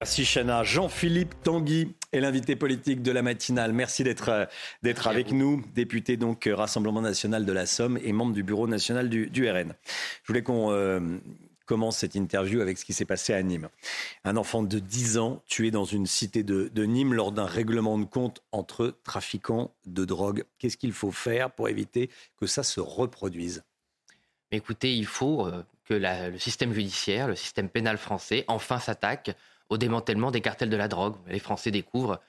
Merci 0.00 0.24
Chana. 0.24 0.62
Jean-Philippe 0.62 1.34
Tanguy 1.42 1.92
est 2.12 2.20
l'invité 2.20 2.54
politique 2.54 3.02
de 3.02 3.10
la 3.10 3.22
matinale. 3.22 3.72
Merci 3.72 4.04
d'être 4.04 4.28
euh, 4.28 4.46
d'être 4.84 5.08
avec 5.08 5.32
nous, 5.32 5.64
député 5.74 6.16
donc 6.16 6.46
euh, 6.46 6.54
Rassemblement 6.54 7.00
national 7.02 7.44
de 7.44 7.52
la 7.52 7.66
Somme 7.66 7.98
et 8.04 8.12
membre 8.12 8.32
du 8.32 8.44
bureau 8.44 8.68
national 8.68 9.08
du, 9.08 9.26
du 9.28 9.50
RN. 9.50 9.74
Je 10.22 10.28
voulais 10.28 10.44
qu'on 10.44 10.70
euh, 10.70 11.00
commence 11.66 11.98
cette 11.98 12.14
interview 12.14 12.60
avec 12.60 12.78
ce 12.78 12.84
qui 12.84 12.92
s'est 12.92 13.06
passé 13.06 13.34
à 13.34 13.42
Nîmes. 13.42 13.68
Un 14.22 14.36
enfant 14.36 14.62
de 14.62 14.78
10 14.78 15.18
ans 15.18 15.42
tué 15.48 15.72
dans 15.72 15.84
une 15.84 16.06
cité 16.06 16.44
de, 16.44 16.70
de 16.72 16.84
Nîmes 16.84 17.12
lors 17.14 17.32
d'un 17.32 17.46
règlement 17.46 17.98
de 17.98 18.04
compte 18.04 18.40
entre 18.52 18.96
trafiquants 19.02 19.74
de 19.84 20.04
drogue. 20.04 20.44
Qu'est-ce 20.60 20.76
qu'il 20.76 20.92
faut 20.92 21.10
faire 21.10 21.50
pour 21.50 21.68
éviter 21.68 22.08
que 22.40 22.46
ça 22.46 22.62
se 22.62 22.78
reproduise? 22.78 23.64
Écoutez, 24.52 24.94
il 24.94 25.06
faut 25.06 25.50
que 25.84 25.94
la- 25.94 26.30
le 26.30 26.38
système 26.38 26.72
judiciaire, 26.72 27.26
le 27.26 27.34
système 27.34 27.68
pénal 27.68 27.98
français, 27.98 28.44
enfin 28.46 28.78
s'attaque 28.78 29.36
au 29.68 29.78
démantèlement 29.78 30.30
des 30.30 30.40
cartels 30.40 30.70
de 30.70 30.76
la 30.76 30.88
drogue. 30.88 31.16
Les 31.26 31.38
Français 31.38 31.70
découvrent 31.70 32.20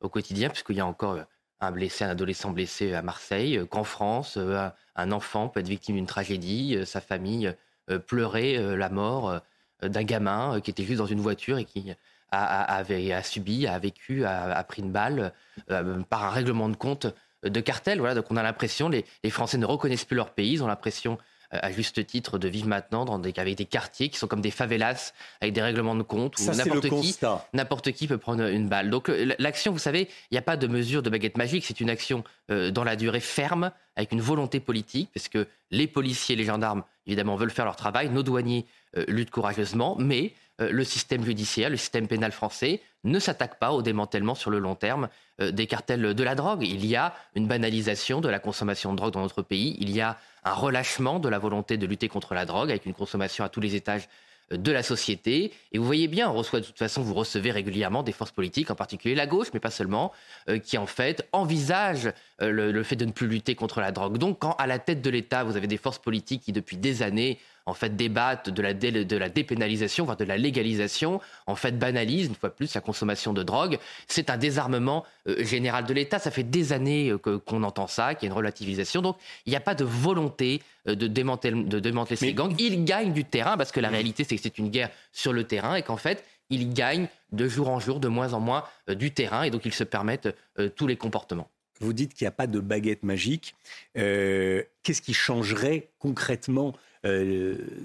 au 0.00 0.08
quotidien, 0.08 0.48
puisqu'il 0.48 0.76
y 0.76 0.80
a 0.80 0.86
encore 0.86 1.12
euh, 1.12 1.24
un 1.60 1.70
blessé, 1.70 2.04
un 2.04 2.10
adolescent 2.10 2.50
blessé 2.50 2.92
à 2.92 3.02
Marseille, 3.02 3.58
euh, 3.58 3.66
qu'en 3.66 3.84
France, 3.84 4.36
euh, 4.36 4.68
un- 4.96 5.12
enfant 5.12 5.48
peut 5.48 5.60
être 5.60 5.68
victime 5.68 5.96
d'une 5.96 6.06
tragédie, 6.06 6.76
euh, 6.76 6.84
sa 6.84 7.00
famille 7.00 7.54
euh, 7.90 7.98
pleurait 7.98 8.56
euh, 8.56 8.76
la 8.76 8.88
mort 8.88 9.30
euh, 9.30 9.88
d'un 9.88 10.04
gamin 10.04 10.56
euh, 10.56 10.60
qui 10.60 10.70
était 10.70 10.84
juste 10.84 10.98
dans 10.98 11.06
une 11.06 11.20
voiture 11.20 11.58
et 11.58 11.64
qui 11.64 11.92
a, 12.30 13.22
subi, 13.22 13.66
a 13.66 13.78
vécu, 13.78 14.24
a, 14.24 14.64
pris 14.64 14.80
une 14.80 14.90
balle 14.90 15.34
euh, 15.70 16.02
par 16.08 16.24
un 16.24 16.30
règlement 16.30 16.70
de 16.70 16.76
compte 16.76 17.06
de 17.44 17.60
cartel. 17.60 17.98
Voilà, 17.98 18.14
donc 18.14 18.30
on 18.30 18.36
a 18.36 18.42
l'impression, 18.42 18.88
les, 18.88 19.04
les 19.22 19.30
Français 19.30 19.58
ne 19.58 19.66
reconnaissent 19.66 20.06
plus 20.06 20.16
leur 20.16 20.30
pays, 20.30 20.52
ils 20.52 20.62
ont 20.64 20.66
l'impression 20.66 21.14
euh, 21.14 21.16
à 21.52 21.70
juste 21.70 22.06
titre 22.06 22.38
de 22.38 22.48
vivre 22.48 22.68
maintenant 22.68 23.04
dans 23.04 23.18
des, 23.18 23.32
avec 23.36 23.56
des 23.56 23.64
quartiers 23.66 24.08
qui 24.08 24.18
sont 24.18 24.26
comme 24.26 24.40
des 24.40 24.50
favelas 24.50 25.12
avec 25.40 25.52
des 25.52 25.62
règlements 25.62 25.94
de 25.94 26.02
compte 26.02 26.38
où 26.38 26.44
n'importe 26.44 26.88
qui 26.88 27.18
n'importe 27.52 27.92
qui 27.92 28.06
peut 28.06 28.18
prendre 28.18 28.44
une 28.44 28.68
balle. 28.68 28.90
Donc 28.90 29.08
euh, 29.08 29.34
l'action, 29.38 29.72
vous 29.72 29.78
savez, 29.78 30.08
il 30.30 30.34
n'y 30.34 30.38
a 30.38 30.42
pas 30.42 30.56
de 30.56 30.66
mesure 30.66 31.02
de 31.02 31.10
baguette 31.10 31.36
magique, 31.36 31.64
c'est 31.64 31.80
une 31.80 31.90
action 31.90 32.24
euh, 32.50 32.70
dans 32.70 32.84
la 32.84 32.96
durée 32.96 33.20
ferme, 33.20 33.72
avec 33.96 34.12
une 34.12 34.20
volonté 34.20 34.60
politique, 34.60 35.10
parce 35.12 35.28
que 35.28 35.46
les 35.70 35.86
policiers, 35.86 36.36
les 36.36 36.44
gendarmes, 36.44 36.82
évidemment, 37.06 37.36
veulent 37.36 37.50
faire 37.50 37.64
leur 37.64 37.76
travail, 37.76 38.08
nos 38.08 38.22
douaniers 38.22 38.66
euh, 38.96 39.04
luttent 39.08 39.30
courageusement, 39.30 39.96
mais 39.98 40.32
euh, 40.60 40.70
le 40.70 40.84
système 40.84 41.24
judiciaire, 41.24 41.70
le 41.70 41.76
système 41.76 42.06
pénal 42.06 42.32
français 42.32 42.80
ne 43.04 43.18
s'attaque 43.18 43.58
pas 43.58 43.72
au 43.72 43.82
démantèlement 43.82 44.34
sur 44.34 44.50
le 44.50 44.58
long 44.58 44.74
terme 44.74 45.08
euh, 45.40 45.50
des 45.50 45.66
cartels 45.66 46.14
de 46.14 46.24
la 46.24 46.34
drogue. 46.34 46.62
Il 46.62 46.86
y 46.86 46.96
a 46.96 47.14
une 47.34 47.46
banalisation 47.46 48.20
de 48.20 48.28
la 48.28 48.38
consommation 48.38 48.92
de 48.92 48.96
drogue 48.96 49.12
dans 49.12 49.22
notre 49.22 49.42
pays, 49.42 49.76
il 49.80 49.90
y 49.90 50.00
a 50.00 50.18
un 50.44 50.52
relâchement 50.52 51.18
de 51.18 51.28
la 51.28 51.38
volonté 51.38 51.76
de 51.76 51.86
lutter 51.86 52.08
contre 52.08 52.34
la 52.34 52.46
drogue, 52.46 52.70
avec 52.70 52.86
une 52.86 52.94
consommation 52.94 53.44
à 53.44 53.48
tous 53.48 53.60
les 53.60 53.74
étages 53.74 54.08
de 54.56 54.72
la 54.72 54.82
société. 54.82 55.52
Et 55.72 55.78
vous 55.78 55.84
voyez 55.84 56.08
bien, 56.08 56.30
on 56.30 56.34
reçoit 56.34 56.60
de 56.60 56.66
toute 56.66 56.78
façon, 56.78 57.02
vous 57.02 57.14
recevez 57.14 57.50
régulièrement 57.50 58.02
des 58.02 58.12
forces 58.12 58.32
politiques, 58.32 58.70
en 58.70 58.74
particulier 58.74 59.14
la 59.14 59.26
gauche, 59.26 59.48
mais 59.54 59.60
pas 59.60 59.70
seulement, 59.70 60.12
euh, 60.48 60.58
qui 60.58 60.78
en 60.78 60.86
fait 60.86 61.28
envisagent 61.32 62.12
euh, 62.40 62.50
le, 62.50 62.72
le 62.72 62.82
fait 62.82 62.96
de 62.96 63.04
ne 63.04 63.12
plus 63.12 63.26
lutter 63.28 63.54
contre 63.54 63.80
la 63.80 63.92
drogue. 63.92 64.18
Donc, 64.18 64.38
quand 64.40 64.52
à 64.58 64.66
la 64.66 64.78
tête 64.78 65.02
de 65.02 65.10
l'État, 65.10 65.44
vous 65.44 65.56
avez 65.56 65.66
des 65.66 65.76
forces 65.76 65.98
politiques 65.98 66.42
qui 66.42 66.52
depuis 66.52 66.76
des 66.76 67.02
années 67.02 67.38
en 67.66 67.74
fait 67.74 67.96
débattent 67.96 68.50
de 68.50 68.62
la, 68.62 68.74
dé- 68.74 69.04
de 69.04 69.16
la 69.16 69.28
dépénalisation, 69.28 70.04
voire 70.04 70.16
de 70.16 70.24
la 70.24 70.36
légalisation, 70.36 71.20
en 71.46 71.54
fait 71.56 71.78
banalisent 71.78 72.26
une 72.26 72.34
fois 72.34 72.48
de 72.48 72.54
plus 72.54 72.74
la 72.74 72.80
consommation 72.80 73.32
de 73.32 73.42
drogue, 73.42 73.78
c'est 74.08 74.30
un 74.30 74.36
désarmement 74.36 75.04
euh, 75.28 75.44
général 75.44 75.84
de 75.86 75.94
l'État. 75.94 76.18
Ça 76.18 76.30
fait 76.30 76.42
des 76.42 76.72
années 76.72 77.10
euh, 77.10 77.18
qu'on 77.18 77.62
entend 77.62 77.86
ça, 77.86 78.14
qu'il 78.14 78.26
y 78.26 78.30
a 78.30 78.32
une 78.32 78.36
relativisation. 78.36 79.02
Donc, 79.02 79.16
il 79.46 79.50
n'y 79.50 79.56
a 79.56 79.60
pas 79.60 79.74
de 79.74 79.84
volonté 79.84 80.62
euh, 80.88 80.94
de 80.94 81.06
démanteler, 81.06 81.62
de 81.64 81.78
démanteler 81.80 82.16
ces 82.16 82.32
gangs. 82.34 82.54
Ils 82.58 82.84
gagnent 82.84 83.12
du 83.12 83.24
terrain 83.24 83.56
parce 83.56 83.72
que 83.72 83.80
la 83.80 83.88
réalité, 83.88 84.24
c'est 84.24 84.36
que 84.36 84.42
c'est 84.42 84.58
une 84.58 84.70
guerre 84.70 84.90
sur 85.12 85.32
le 85.32 85.44
terrain 85.44 85.74
et 85.76 85.82
qu'en 85.82 85.96
fait, 85.96 86.24
ils 86.50 86.72
gagnent 86.74 87.06
de 87.30 87.48
jour 87.48 87.68
en 87.70 87.80
jour, 87.80 87.98
de 88.00 88.08
moins 88.08 88.34
en 88.34 88.40
moins 88.40 88.64
euh, 88.90 88.94
du 88.94 89.10
terrain 89.12 89.44
et 89.44 89.50
donc 89.50 89.64
ils 89.64 89.72
se 89.72 89.84
permettent 89.84 90.28
euh, 90.58 90.68
tous 90.68 90.86
les 90.86 90.96
comportements. 90.96 91.48
Vous 91.80 91.92
dites 91.94 92.14
qu'il 92.14 92.24
n'y 92.26 92.28
a 92.28 92.32
pas 92.32 92.46
de 92.46 92.60
baguette 92.60 93.02
magique. 93.02 93.54
Euh, 93.96 94.62
Qu'est-ce 94.82 95.02
qui 95.02 95.14
changerait 95.14 95.88
concrètement 95.98 96.68
euh, 96.68 96.78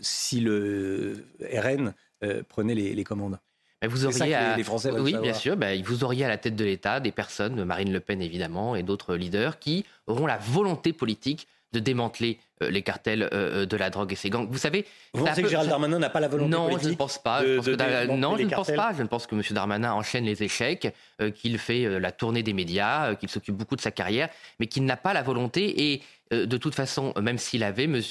si 0.01 0.39
le 0.39 1.25
RN 1.41 1.93
euh, 2.23 2.43
prenait 2.47 2.75
les, 2.75 2.93
les 2.93 3.03
commandes 3.03 3.39
Mais 3.81 3.87
vous 3.87 4.05
auriez 4.05 4.33
à- 4.33 4.57
les 4.57 4.63
Français 4.63 4.91
oui, 4.91 5.15
bien 5.21 5.33
sûr. 5.33 5.55
ben, 5.57 5.81
vous 5.83 6.03
auriez 6.03 6.25
à 6.25 6.27
la 6.27 6.37
tête 6.37 6.55
de 6.55 6.65
l'État 6.65 6.99
des 6.99 7.11
personnes, 7.11 7.63
Marine 7.63 7.91
Le 7.93 7.99
Pen 7.99 8.21
évidemment, 8.21 8.75
et 8.75 8.83
d'autres 8.83 9.15
leaders, 9.15 9.59
qui 9.59 9.85
auront 10.07 10.25
la 10.25 10.37
volonté 10.37 10.93
politique 10.93 11.47
de 11.73 11.79
démanteler 11.79 12.39
euh, 12.39 12.41
les 12.61 12.81
cartels 12.81 13.29
euh, 13.33 13.65
de 13.65 13.77
la 13.77 13.89
drogue 13.89 14.11
et 14.11 14.15
ces 14.15 14.29
gangs. 14.29 14.47
Vous 14.49 14.57
savez, 14.57 14.85
Vous 15.13 15.23
pensez 15.25 15.41
peut- 15.41 15.47
que 15.47 15.51
Gérald 15.51 15.69
Darmanin 15.69 15.99
n'a 15.99 16.09
pas 16.09 16.19
la 16.19 16.27
volonté 16.27 16.49
non, 16.51 16.63
politique 16.65 16.83
je 16.85 16.89
ne 16.89 16.95
pense 16.95 17.17
pas. 17.21 17.41
de- 17.41 17.47
Je 17.47 17.55
pense 17.57 17.65
de 17.65 17.71
que 17.75 18.11
non, 18.13 18.35
je 18.37 18.43
ne 18.43 18.49
pense 18.49 18.71
pas. 18.71 18.93
Je 18.97 19.03
ne 19.03 19.07
pense 19.07 19.27
que 19.27 19.35
M. 19.35 19.41
Darmanin 19.51 19.93
enchaîne 19.93 20.25
les 20.25 20.41
échecs, 20.43 20.93
euh, 21.21 21.29
qu'il 21.31 21.57
fait 21.59 21.85
euh, 21.85 21.99
la 21.99 22.11
tournée 22.11 22.43
des 22.43 22.53
médias, 22.53 23.11
euh, 23.11 23.15
qu'il 23.15 23.29
s'occupe 23.29 23.55
beaucoup 23.55 23.75
de 23.75 23.81
sa 23.81 23.91
carrière, 23.91 24.29
mais 24.59 24.67
qu'il 24.67 24.85
n'a 24.85 24.97
pas 24.97 25.13
la 25.13 25.21
volonté. 25.23 25.91
Et 25.91 26.01
euh, 26.33 26.45
de 26.45 26.57
toute 26.57 26.75
façon, 26.75 27.13
euh, 27.17 27.21
même 27.21 27.37
s'il 27.37 27.63
avait, 27.63 27.83
M. 27.85 28.01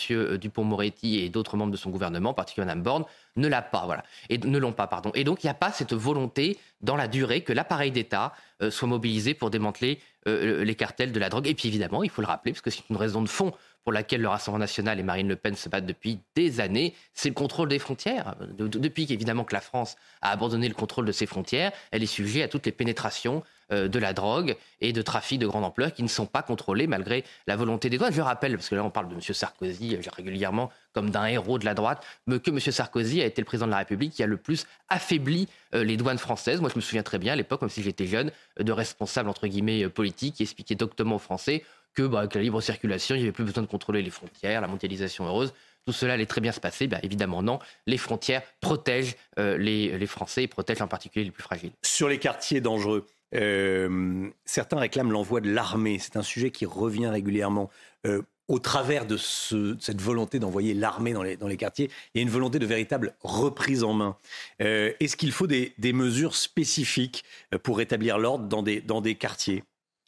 Dupont-Moretti 0.41 1.19
et 1.21 1.29
d'autres 1.29 1.57
membres 1.57 1.73
de 1.73 1.77
son 1.77 1.91
gouvernement, 1.91 2.31
en 2.31 2.35
particulier 2.35 2.67
Mme 2.67 2.83
Borne, 2.83 3.05
ne 3.37 3.49
l'a 3.49 3.63
pas, 3.63 3.85
voilà, 3.85 4.03
et 4.31 4.39
ne 4.39 4.59
l'ont 4.59 4.73
pas, 4.73 4.87
pardon. 4.87 5.11
Et 5.15 5.25
donc 5.25 5.43
il 5.45 5.47
n'y 5.47 5.51
a 5.51 5.55
pas 5.55 5.71
cette 5.73 5.93
volonté 5.93 6.59
dans 6.81 6.97
la 6.97 7.09
durée 7.09 7.43
que 7.43 7.53
l'appareil 7.53 7.91
d'État 7.91 8.33
euh, 8.63 8.71
soit 8.71 8.89
mobilisé 8.89 9.35
pour 9.35 9.51
démanteler 9.51 9.99
euh, 10.27 10.65
les 10.65 10.75
cartels 10.75 11.13
de 11.13 11.19
la 11.21 11.29
drogue. 11.29 11.47
Et 11.47 11.55
puis 11.55 11.69
évidemment, 11.69 12.03
il 12.03 12.11
faut 12.11 12.23
le 12.23 12.27
rappeler, 12.27 12.53
parce 12.53 12.63
que 12.63 12.71
c'est 12.71 12.83
une 12.91 12.97
raison 12.97 13.23
de 13.23 13.29
fond 13.29 13.53
pour 13.85 13.93
laquelle 13.93 14.21
le 14.21 14.29
Rassemblement 14.29 14.59
national 14.59 14.99
et 14.99 15.03
Marine 15.05 15.29
Le 15.29 15.37
Pen 15.37 15.55
se 15.55 15.69
battent 15.69 15.87
depuis 15.87 16.19
des 16.35 16.59
années, 16.61 16.93
c'est 17.15 17.29
le 17.29 17.35
contrôle 17.35 17.69
des 17.69 17.79
frontières. 17.79 18.35
De- 18.59 18.67
de- 18.67 18.79
depuis 18.81 19.07
qu'évidemment 19.07 19.45
que 19.45 19.55
la 19.55 19.61
France 19.61 19.95
a 20.23 20.33
abandonné 20.33 20.67
le 20.69 20.75
contrôle 20.75 21.05
de 21.07 21.13
ses 21.13 21.27
frontières, 21.27 21.71
elle 21.93 22.03
est 22.03 22.07
sujet 22.07 22.43
à 22.43 22.49
toutes 22.49 22.67
les 22.67 22.73
pénétrations 22.73 23.45
de 23.71 23.99
la 23.99 24.13
drogue 24.13 24.57
et 24.81 24.93
de 24.93 25.03
trafic 25.03 25.39
de 25.39 25.47
grande 25.47 25.65
ampleur 25.65 25.93
qui 25.93 26.03
ne 26.03 26.09
sont 26.09 26.27
pas 26.27 26.43
contrôlés 26.43 26.87
malgré 26.87 27.25
la 27.47 27.57
volonté 27.57 27.91
des 27.91 27.99
douanes. 27.99 28.13
Je 28.13 28.21
rappelle, 28.21 28.57
parce 28.57 28.69
que 28.69 28.75
là 28.75 28.85
on 28.85 28.91
parle 28.91 29.09
de 29.09 29.15
M. 29.15 29.21
Sarkozy 29.21 29.97
euh, 29.97 30.01
régulièrement 30.17 30.71
comme 30.93 31.11
d'un 31.11 31.27
héros 31.27 31.59
de 31.59 31.65
la 31.65 31.75
droite, 31.75 32.05
que 32.27 32.51
M. 32.51 32.61
Sarkozy 32.61 33.21
a 33.21 33.27
été 33.27 33.43
le 33.43 33.47
président 33.47 33.67
de 33.67 33.73
la 33.73 33.79
République 33.79 34.13
qui 34.13 34.23
a 34.23 34.27
le 34.27 34.37
plus 34.37 34.67
affaibli 34.89 35.49
euh, 35.75 35.85
les 35.85 35.97
douanes 35.97 36.19
françaises. 36.19 36.61
Moi 36.61 36.71
je 36.71 36.77
me 36.77 36.81
souviens 36.81 37.03
très 37.03 37.19
bien 37.19 37.33
à 37.33 37.37
l'époque, 37.37 37.61
même 37.61 37.71
si 37.71 37.83
j'étais 37.83 38.07
jeune, 38.07 38.31
euh, 38.61 38.65
de 38.65 38.73
responsables 38.73 39.29
entre 39.29 39.47
guillemets 39.47 39.85
euh, 39.85 39.91
politiques 39.91 40.37
qui 40.37 40.43
expliquaient 40.43 40.75
doctement 40.75 41.17
aux 41.17 41.21
Français 41.21 41.65
que 41.95 42.03
bah, 42.03 42.21
avec 42.21 42.35
la 42.35 42.43
libre 42.43 42.61
circulation, 42.61 43.15
il 43.15 43.19
n'y 43.19 43.25
avait 43.25 43.33
plus 43.33 43.45
besoin 43.45 43.63
de 43.63 43.69
contrôler 43.69 44.03
les 44.03 44.11
frontières, 44.11 44.61
la 44.61 44.69
mondialisation 44.69 45.27
heureuse. 45.27 45.53
Tout 45.87 45.93
cela 45.93 46.15
allait 46.15 46.27
très 46.27 46.41
bien 46.41 46.53
se 46.53 46.61
passer. 46.61 46.89
Bah, 46.89 46.99
évidemment, 47.03 47.43
non. 47.43 47.59
Les 47.87 47.97
frontières 47.97 48.43
protègent 48.61 49.17
euh, 49.39 49.57
les, 49.57 49.97
les 49.97 50.07
Français 50.07 50.43
et 50.43 50.49
protègent 50.49 50.83
en 50.83 50.89
particulier 50.89 51.25
les 51.25 51.31
plus 51.31 51.43
fragiles. 51.43 51.73
Sur 51.83 52.09
les 52.09 52.19
quartiers 52.19 52.61
dangereux, 52.61 53.07
euh, 53.37 54.29
certains 54.45 54.79
réclament 54.79 55.13
l'envoi 55.13 55.41
de 55.41 55.51
l'armée. 55.51 55.99
C'est 55.99 56.17
un 56.17 56.23
sujet 56.23 56.51
qui 56.51 56.67
revient 56.67 57.09
régulièrement. 57.09 57.71
Euh, 58.07 58.23
au 58.49 58.61
travers 58.61 59.07
de, 59.07 59.17
ce- 59.17 59.75
de 59.75 59.83
cette 59.83 60.01
volonté 60.01 60.39
d'envoyer 60.39 60.73
l'armée 60.73 61.13
dans 61.13 61.23
les, 61.23 61.57
quartiers, 61.57 61.91
il 62.15 62.19
y 62.19 62.21
a 62.21 62.23
une 62.23 62.31
volonté 62.31 62.61
de 62.61 62.67
véritable 62.67 63.17
reprise 63.21 63.83
en 63.83 63.93
main. 63.93 64.17
Euh, 64.63 64.93
Est-ce 65.01 65.17
qu'il 65.17 65.33
faut 65.33 65.49
des, 65.49 65.75
mesures 65.93 66.37
spécifiques 66.37 67.25
pour 67.65 67.79
rétablir 67.79 68.19
l'ordre 68.19 68.47
dans 68.47 68.63
des, 68.63 68.81
dans 68.81 69.01
des 69.01 69.17
quartiers? 69.17 69.65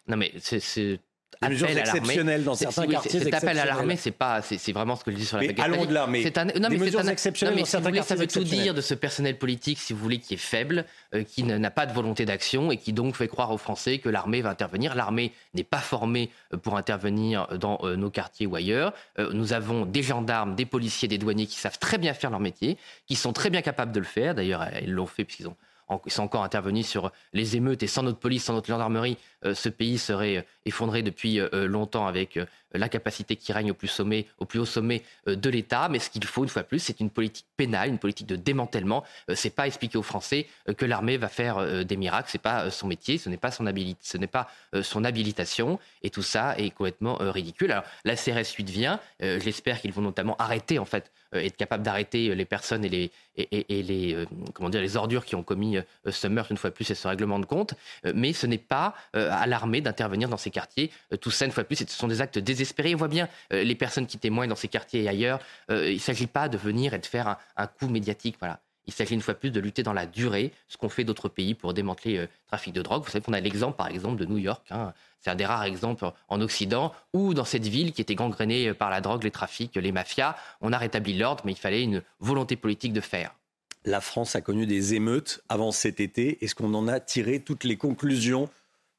Non, 0.07 0.17
mais 0.17 0.33
c'est. 0.39 1.01
Des 1.41 1.49
mesures 1.51 1.69
exceptionnelles 1.69 2.43
dans 2.45 2.55
certains 2.55 2.83
oui, 2.83 2.89
quartiers 2.95 3.21
Cet 3.21 3.33
appel 3.35 3.59
à 3.59 3.65
l'armée, 3.65 3.97
c'est 3.97 4.11
pas, 4.11 4.43
c'est 4.43 4.73
vraiment 4.73 4.97
ce 4.97 5.05
que 5.05 5.13
je 5.13 5.17
dis 5.17 5.25
sur 5.25 5.37
la 5.37 5.45
Mais 5.47 5.61
allons 5.61 5.69
magique. 5.77 5.83
au-delà, 5.85 6.07
mais 6.09 6.23
C'est 6.23 6.37
un- 6.39 6.45
non, 6.47 6.53
des 6.53 6.61
mais 6.61 6.69
c'est 6.71 6.85
mesures 6.85 7.01
un- 7.01 7.07
exceptionnelles 7.09 7.55
non, 7.55 7.57
mais 7.57 7.63
dans 7.63 7.67
si 7.67 7.71
certains 7.71 7.85
vous 7.89 7.95
voulez, 7.95 8.03
ça 8.03 8.15
veut 8.17 8.27
tout 8.27 8.45
dire 8.45 8.75
de 8.75 8.81
ce 8.81 8.95
personnel 8.95 9.39
politique, 9.39 9.79
si 9.79 9.93
vous 9.93 10.01
voulez, 10.01 10.19
qui 10.19 10.35
est 10.35 10.37
faible, 10.37 10.85
euh, 11.15 11.23
qui 11.23 11.45
n'a 11.45 11.71
pas 11.71 11.87
de 11.87 11.93
volonté 11.93 12.25
d'action 12.25 12.71
et 12.73 12.77
qui 12.77 12.93
donc 12.93 13.15
fait 13.15 13.29
croire 13.29 13.51
aux 13.53 13.59
Français 13.59 13.99
que 13.99 14.09
l'armée 14.09 14.43
va 14.43 14.51
intervenir. 14.51 14.95
L'armée 14.95 15.33
n'est 15.55 15.63
pas 15.65 15.79
formée 15.79 16.31
euh, 16.53 16.57
pour 16.57 16.77
intervenir 16.77 17.47
dans 17.59 17.79
euh, 17.85 17.95
nos 17.97 18.11
quartiers 18.11 18.47
ou 18.47 18.57
ailleurs. 18.57 18.93
Euh, 19.19 19.31
Nous 19.33 19.53
avons 19.53 19.85
des 19.87 20.03
gendarmes, 20.03 20.55
des 20.57 20.67
policiers, 20.67 21.07
des 21.09 21.19
douaniers 21.19 21.47
qui 21.47 21.57
savent 21.57 21.79
très 21.79 21.99
bien 21.99 22.15
faire 22.15 22.31
leur 22.31 22.41
métier, 22.41 22.77
qui 23.07 23.15
sont 23.15 23.33
très 23.33 23.51
bien 23.51 23.63
capables 23.63 23.93
de 23.93 24.01
le 24.01 24.05
faire. 24.07 24.35
D'ailleurs, 24.35 24.67
ils 24.83 24.91
l'ont 24.93 25.07
fait 25.07 25.25
puisqu'ils 25.25 25.47
ont 25.49 25.57
ils 26.07 26.13
sont 26.13 26.23
encore 26.23 26.45
intervenus 26.45 26.87
sur 26.87 27.13
les 27.33 27.57
émeutes 27.57 27.83
et 27.83 27.87
sans 27.87 28.03
notre 28.03 28.19
police, 28.19 28.45
sans 28.45 28.55
notre 28.55 28.69
gendarmerie, 28.69 29.17
ce 29.55 29.69
pays 29.69 29.99
serait 29.99 30.45
effondré 30.67 31.03
depuis 31.03 31.41
longtemps 31.53 32.07
avec 32.07 32.39
la 32.73 32.89
capacité 32.89 33.37
qui 33.37 33.53
règne 33.53 33.71
au 33.71 33.75
plus, 33.75 33.89
sommet, 33.89 34.27
au 34.39 34.45
plus 34.45 34.59
haut 34.59 34.67
sommet 34.67 35.03
de 35.27 35.51
l'État. 35.51 35.89
Mais 35.89 36.01
ce 36.01 36.11
qu'il 36.11 36.25
faut, 36.25 36.43
une 36.43 36.49
fois 36.49 36.65
plus, 36.65 36.81
c'est 36.81 36.99
une 37.01 37.09
politique 37.09 37.47
pénale, 37.57 37.89
une 37.89 37.99
politique 37.99 38.27
de 38.27 38.37
démantèlement. 38.37 39.05
c'est 39.35 39.55
pas 39.55 39.67
expliquer 39.67 39.97
aux 39.97 40.03
Français 40.03 40.47
que 40.77 40.85
l'armée 40.85 41.17
va 41.17 41.29
faire 41.29 41.85
des 41.85 41.97
miracles. 41.97 42.29
C'est 42.31 42.43
pas 42.43 42.71
son 42.71 42.89
métier, 42.89 43.17
ce 43.17 43.29
n'est 43.29 43.37
pas 43.37 43.53
son 43.53 43.65
ce 43.65 44.17
n'est 44.19 44.27
pas 44.27 44.49
son 44.83 45.05
habilitation. 45.05 45.79
Et 46.03 46.11
tout 46.11 46.23
ça 46.23 46.59
est 46.59 46.71
complètement 46.71 47.17
ridicule. 47.21 47.71
Alors 47.71 47.85
la 48.05 48.17
CRS 48.17 48.55
8 48.57 48.69
vient. 48.69 49.01
J'espère 49.21 49.81
qu'ils 49.81 49.93
vont 49.93 50.03
notamment 50.03 50.37
arrêter 50.39 50.79
en 50.79 50.85
fait 50.85 51.11
euh, 51.35 51.41
être 51.41 51.57
capable 51.57 51.83
d'arrêter 51.83 52.31
euh, 52.31 52.35
les 52.35 52.47
personnes 52.47 52.85
et 52.87 52.89
les, 52.89 53.11
et, 53.37 53.83
les, 53.83 54.15
euh, 54.15 54.25
comment 54.55 54.71
dire, 54.71 54.81
les 54.81 54.97
ordures 54.97 55.27
qui 55.27 55.35
ont 55.35 55.43
commis 55.43 55.78
ce 56.07 56.27
meurtre 56.27 56.53
une 56.53 56.57
fois 56.57 56.71
plus 56.71 56.91
et 56.91 56.95
ce 56.95 57.09
règlement 57.09 57.39
de 57.39 57.47
compte. 57.47 57.75
mais 58.15 58.33
ce 58.33 58.47
n'est 58.47 58.59
pas 58.59 58.95
à 59.13 59.47
l'armée 59.47 59.81
d'intervenir 59.81 60.29
dans 60.29 60.37
ces 60.37 60.51
quartiers. 60.51 60.91
tout 61.21 61.31
ça, 61.31 61.45
une 61.45 61.53
fois 61.53 61.65
plus, 61.65 61.77
ce 61.77 61.87
sont 61.87 62.09
des 62.09 62.21
actes 62.21 62.39
désespérés. 62.39 62.95
On 62.95 62.99
voit 62.99 63.09
bien 63.09 63.29
les 63.51 63.75
personnes 63.75 64.07
qui 64.07 64.19
témoignent 64.19 64.51
dans 64.51 64.57
ces 64.57 64.69
quartiers 64.69 65.03
et 65.03 65.09
ailleurs. 65.09 65.41
il 65.71 65.95
ne 65.95 65.99
s'agit 65.99 66.27
pas 66.27 66.49
de 66.49 66.57
venir 66.57 66.95
et 66.95 66.99
de 66.99 67.07
faire 67.07 67.37
un, 67.57 67.67
coup 67.67 67.89
médiatique. 67.89 68.37
Voilà. 68.39 68.61
Il 68.87 68.95
s'agit 68.95 69.15
une 69.15 69.21
fois 69.21 69.35
plus 69.35 69.51
de 69.51 69.61
lutter 69.61 69.83
dans 69.83 69.93
la 69.93 70.07
durée, 70.07 70.53
ce 70.67 70.79
qu'ont 70.79 70.89
fait 70.89 71.05
d'autres 71.05 71.29
pays 71.29 71.55
pour 71.55 71.75
démanteler 71.75 72.17
le 72.17 72.29
trafic 72.47 72.73
de 72.73 72.81
drogue. 72.81 73.05
Vous 73.05 73.11
savez 73.11 73.23
qu'on 73.23 73.35
a 73.35 73.41
l'exemple, 73.41 73.77
par 73.77 73.89
exemple, 73.89 74.17
de 74.17 74.25
New 74.25 74.39
York. 74.39 74.65
Hein, 74.71 74.95
c'est 75.21 75.31
un 75.31 75.35
des 75.35 75.45
rares 75.45 75.65
exemples 75.65 76.11
en 76.29 76.41
Occident 76.41 76.95
où, 77.13 77.35
dans 77.35 77.45
cette 77.45 77.67
ville 77.67 77.93
qui 77.93 78.01
était 78.01 78.15
gangrénée 78.15 78.73
par 78.73 78.89
la 78.89 79.01
drogue, 79.01 79.25
les 79.25 79.31
trafics, 79.31 79.75
les 79.75 79.93
mafias, 79.93 80.37
on 80.61 80.73
a 80.73 80.79
rétabli 80.79 81.17
l'ordre, 81.19 81.43
mais 81.45 81.53
il 81.53 81.59
fallait 81.59 81.83
une 81.83 82.03
volonté 82.21 82.57
politique 82.57 82.93
de 82.93 83.01
faire. 83.01 83.35
La 83.89 84.03
France 84.03 84.37
a 84.37 84.43
connu 84.43 84.67
des 84.67 84.93
émeutes 84.93 85.43
avant 85.49 85.73
cet 85.73 85.99
été. 85.99 86.45
Est-ce 86.45 86.55
qu'on 86.55 86.75
en 86.75 86.89
a 86.89 87.01
tiré 87.01 87.41
toutes 87.41 87.65
les 87.65 87.79
conclusions? 87.79 88.51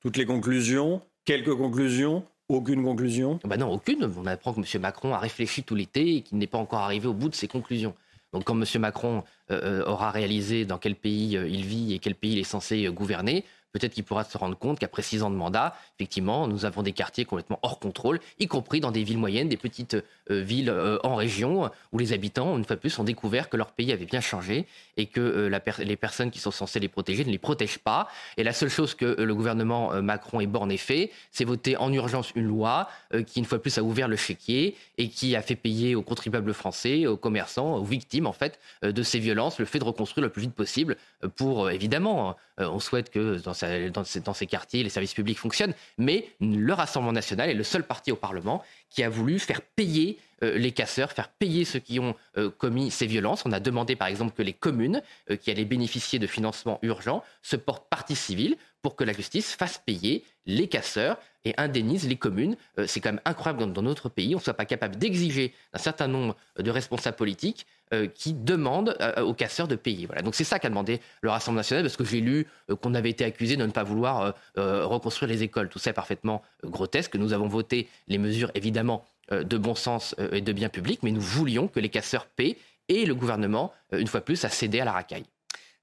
Toutes 0.02 0.18
les 0.18 0.26
conclusions? 0.26 1.04
Quelques 1.26 1.54
conclusions? 1.54 2.26
Aucune 2.48 2.84
conclusion? 2.84 3.40
Bah 3.46 3.58
Non, 3.58 3.72
aucune. 3.72 4.12
On 4.18 4.26
apprend 4.26 4.52
que 4.52 4.62
M. 4.62 4.82
Macron 4.82 5.14
a 5.14 5.20
réfléchi 5.20 5.62
tout 5.62 5.76
l'été 5.76 6.16
et 6.16 6.22
qu'il 6.22 6.40
n'est 6.40 6.48
pas 6.48 6.58
encore 6.58 6.80
arrivé 6.80 7.08
au 7.08 7.14
bout 7.14 7.30
de 7.30 7.36
ses 7.36 7.48
conclusions. 7.48 7.94
Donc 8.34 8.46
quand 8.46 8.60
M. 8.60 8.82
Macron 8.82 9.24
euh, 9.52 9.82
euh, 9.82 9.86
aura 9.86 10.10
réalisé 10.10 10.66
dans 10.66 10.80
quel 10.80 10.96
pays 10.96 11.38
euh, 11.38 11.48
il 11.48 11.66
vit 11.66 11.94
et 11.94 12.00
quel 12.00 12.16
pays 12.16 12.34
il 12.34 12.40
est 12.40 12.44
censé 12.44 12.88
gouverner, 12.88 13.46
peut-être 13.72 13.94
qu'il 13.94 14.04
pourra 14.04 14.24
se 14.24 14.38
rendre 14.38 14.58
compte 14.58 14.80
qu'après 14.80 15.02
six 15.02 15.24
ans 15.24 15.30
de 15.30 15.36
mandat, 15.36 15.76
effectivement, 15.98 16.48
nous 16.48 16.66
avons 16.66 16.84
des 16.84 16.92
quartiers 16.92 17.26
complètement 17.26 17.60
hors 17.62 17.80
contrôle, 17.80 18.20
y 18.40 18.48
compris 18.48 18.80
dans 18.80 18.92
des 18.92 19.04
villes 19.04 19.18
moyennes, 19.18 19.50
des 19.50 19.58
petites 19.58 19.96
euh, 20.32 20.42
villes 20.42 20.70
euh, 20.70 20.98
en 21.04 21.16
région, 21.16 21.70
où 21.92 21.98
les 21.98 22.14
habitants, 22.14 22.58
une 22.58 22.66
fois 22.66 22.76
de 22.76 22.82
plus, 22.82 22.98
ont 23.00 23.04
découvert 23.04 23.50
que 23.50 23.58
leur 23.58 23.72
pays 23.72 23.92
avait 23.92 24.06
bien 24.06 24.22
changé 24.22 24.66
et 24.98 25.06
que 25.06 25.20
euh, 25.20 25.60
les 25.80 25.96
personnes 25.96 26.32
qui 26.32 26.40
sont 26.40 26.52
censées 26.52 26.80
les 26.80 26.88
protéger 26.88 27.26
ne 27.26 27.32
les 27.32 27.38
protègent 27.38 27.80
pas. 27.80 28.08
Et 28.38 28.44
la 28.44 28.54
seule 28.54 28.70
chose 28.70 28.96
que 28.96 29.06
le 29.06 29.36
gouvernement 29.36 30.02
Macron 30.02 30.40
et 30.40 30.48
Borne 30.48 30.72
ait 30.72 30.78
fait, 30.78 31.12
c'est 31.32 31.46
voter 31.46 31.78
en 31.78 31.92
urgence 31.94 32.32
une 32.36 32.46
loi 32.46 32.90
qui, 33.26 33.40
une 33.40 33.46
fois 33.46 33.58
de 33.58 33.62
plus, 33.62 33.78
a 33.78 33.84
ouvert 33.84 34.08
le 34.08 34.16
chéquier 34.16 34.76
et 34.98 35.10
qui 35.10 35.36
a 35.36 35.42
fait 35.42 35.56
payer 35.56 35.96
aux 35.96 36.02
contribuables 36.02 36.54
français, 36.54 37.08
aux 37.08 37.18
commerçants, 37.18 37.76
aux 37.76 37.84
victimes, 37.84 38.28
en 38.28 38.34
fait, 38.34 38.60
de 38.82 39.04
ces 39.04 39.20
violences, 39.20 39.60
le 39.60 39.66
fait 39.66 39.80
de 39.80 39.84
reconstruire 39.84 40.24
le 40.24 40.32
plus 40.32 40.42
vite 40.42 40.54
possible 40.54 40.98
pour, 41.36 41.70
évidemment, 41.70 42.36
on 42.58 42.80
souhaite 42.80 43.10
que 43.10 43.42
dans 43.42 43.54
dans, 43.64 44.34
ces 44.34 44.48
quartiers, 44.48 44.84
les 44.84 44.90
services 44.90 45.14
publics 45.14 45.38
fonctionnent, 45.38 45.74
mais 45.98 46.30
le 46.40 46.74
Rassemblement 46.74 47.14
national 47.14 47.50
est 47.50 47.54
le 47.54 47.64
seul 47.64 47.84
parti 47.84 48.12
au 48.12 48.16
Parlement 48.16 48.64
qui 48.90 49.04
a 49.04 49.10
voulu 49.10 49.40
faire 49.40 49.62
payer 49.62 50.18
euh, 50.44 50.58
les 50.58 50.72
casseurs, 50.72 51.12
faire 51.12 51.30
payer 51.30 51.66
ceux 51.66 51.80
qui 51.80 52.00
ont 52.00 52.16
euh, 52.38 52.50
commis 52.50 52.92
ces 52.92 53.06
violences. 53.06 53.46
On 53.46 53.52
a 53.52 53.60
demandé 53.60 53.96
par 53.96 54.08
exemple 54.08 54.34
que 54.34 54.42
les 54.42 54.54
communes 54.54 55.02
euh, 55.30 55.36
qui 55.36 55.52
allaient 55.52 55.66
bénéficier 55.66 56.18
de 56.20 56.28
financements 56.28 56.80
urgents 56.82 57.24
se 57.42 57.56
portent 57.56 57.90
partie 57.90 58.16
civile 58.16 58.56
pour 58.82 58.96
que 58.96 59.04
la 59.04 59.12
justice 59.12 59.54
fasse 59.54 59.82
payer 59.86 60.24
les 60.46 60.68
casseurs 60.68 61.18
et 61.44 61.54
indemnise 61.58 62.08
les 62.08 62.16
communes. 62.16 62.56
c'est 62.86 63.02
quand 63.02 63.12
même 63.12 63.22
incroyable 63.26 63.60
que 63.60 63.70
dans 63.70 63.82
notre 63.82 64.08
pays, 64.10 64.36
on 64.36 64.40
ne 64.40 64.44
soit 64.44 64.54
pas 64.54 64.66
capable 64.66 64.96
d'exiger 64.98 65.54
d'un 65.74 65.80
certain 65.80 66.08
nombre 66.08 66.36
de 66.58 66.72
responsables 66.72 67.18
politiques 67.18 67.66
qui 68.08 68.34
demande 68.34 68.96
euh, 69.02 69.22
aux 69.22 69.34
casseurs 69.34 69.68
de 69.68 69.76
payer. 69.76 70.06
Voilà. 70.06 70.22
Donc 70.22 70.36
c'est 70.36 70.44
ça 70.44 70.60
qu'a 70.60 70.70
demandé 70.70 71.00
le 71.22 71.30
Rassemblement 71.30 71.60
national, 71.60 71.84
parce 71.84 71.98
que 71.98 72.06
j'ai 72.06 72.22
lu 72.22 72.46
euh, 72.70 72.76
qu'on 72.76 72.94
avait 72.94 73.10
été 73.10 73.26
accusé 73.26 73.58
de 73.58 73.66
ne 73.66 73.72
pas 73.72 73.84
vouloir 73.84 74.36
reconstruire 74.56 75.30
les 75.30 75.44
écoles. 75.44 75.70
Tout 75.70 75.80
ça 75.80 75.90
est 75.90 75.94
parfaitement 75.94 76.42
grotesque. 76.64 77.16
Nous 77.16 77.34
avons 77.34 77.48
voté 77.48 77.88
les 78.08 78.18
mesures, 78.18 78.52
évidemment, 78.56 79.06
de 79.32 79.58
bon 79.58 79.76
sens 79.76 80.16
et 80.32 80.42
de 80.42 80.54
bien 80.54 80.70
public, 80.70 81.02
mais 81.04 81.12
nous 81.12 81.22
voulions 81.22 81.68
que 81.68 81.80
les 81.80 81.90
casseurs 81.90 82.26
paient 82.26 82.58
et 82.88 83.06
le 83.06 83.16
gouvernement, 83.16 83.72
une 83.92 84.08
fois 84.08 84.22
plus, 84.22 84.44
a 84.46 84.50
cédé 84.50 84.80
à 84.80 84.86
la 84.86 84.92
racaille. 84.92 85.26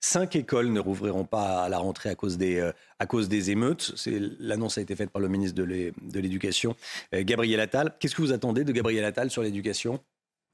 Cinq 0.01 0.37
écoles 0.37 0.73
ne 0.73 0.81
rouvriront 0.81 1.25
pas 1.25 1.65
à 1.65 1.69
la 1.69 1.79
rentrée 1.79 2.11
à 2.11 2.15
cause 2.15 2.37
des, 2.37 2.71
à 2.99 3.07
cause 3.07 3.29
des 3.29 3.51
émeutes. 3.51 3.95
L'annonce 4.39 4.79
a 4.79 4.81
été 4.81 4.95
faite 4.95 5.11
par 5.11 5.23
le 5.23 5.29
ministre 5.29 5.57
de 5.57 6.19
l'Éducation, 6.21 6.77
Gabriel 7.13 7.61
Attal. 7.61 7.95
Qu'est-ce 7.99 8.15
que 8.15 8.23
vous 8.23 8.33
attendez 8.33 8.65
de 8.65 8.73
Gabriel 8.73 9.05
Attal 9.05 9.31
sur 9.31 9.43
l'éducation? 9.43 10.01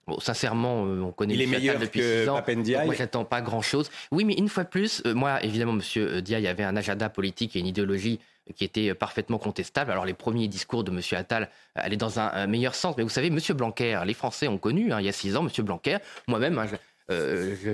Bon, 0.07 0.19
sincèrement, 0.19 0.85
euh, 0.87 1.01
on 1.01 1.13
connaît 1.13 1.35
Il 1.35 1.43
est 1.43 1.47
meilleur 1.47 1.79
depuis 1.79 2.01
que 2.01 2.29
ans. 2.29 2.43
Moi, 2.85 2.95
j'attends 2.95 3.25
pas 3.25 3.41
grand-chose. 3.41 3.91
Oui, 4.11 4.25
mais 4.25 4.35
une 4.35 4.49
fois 4.49 4.65
de 4.65 4.69
plus, 4.69 5.03
euh, 5.07 5.15
moi, 5.15 5.43
évidemment, 5.45 5.73
Monsieur 5.73 6.17
euh, 6.17 6.21
Diaye 6.21 6.49
avait 6.49 6.65
un 6.65 6.77
agenda 6.77 7.09
politique 7.09 7.55
et 7.55 7.61
une 7.61 7.67
idéologie 7.67 8.19
qui 8.57 8.65
était 8.65 8.93
parfaitement 8.95 9.39
contestable. 9.39 9.93
Alors 9.93 10.05
les 10.05 10.15
premiers 10.15 10.49
discours 10.49 10.83
de 10.83 10.91
M. 10.91 11.01
Attal 11.13 11.49
allaient 11.77 11.97
dans 11.97 12.19
un, 12.19 12.49
meilleur 12.49 12.75
sens. 12.75 12.97
Mais 12.97 13.05
vous 13.05 13.09
savez, 13.09 13.29
M. 13.29 13.39
Blanquer, 13.57 14.03
les 14.05 14.15
Français 14.15 14.49
ont 14.49 14.59
connu, 14.59 14.93
hein, 14.93 14.99
il 14.99 15.07
y 15.07 15.09
a 15.09 15.13
six 15.13 15.37
ans, 15.37 15.47
M. 15.47 15.65
Blanquer, 15.65 15.99
moi-même, 16.27 16.59
hein, 16.59 16.67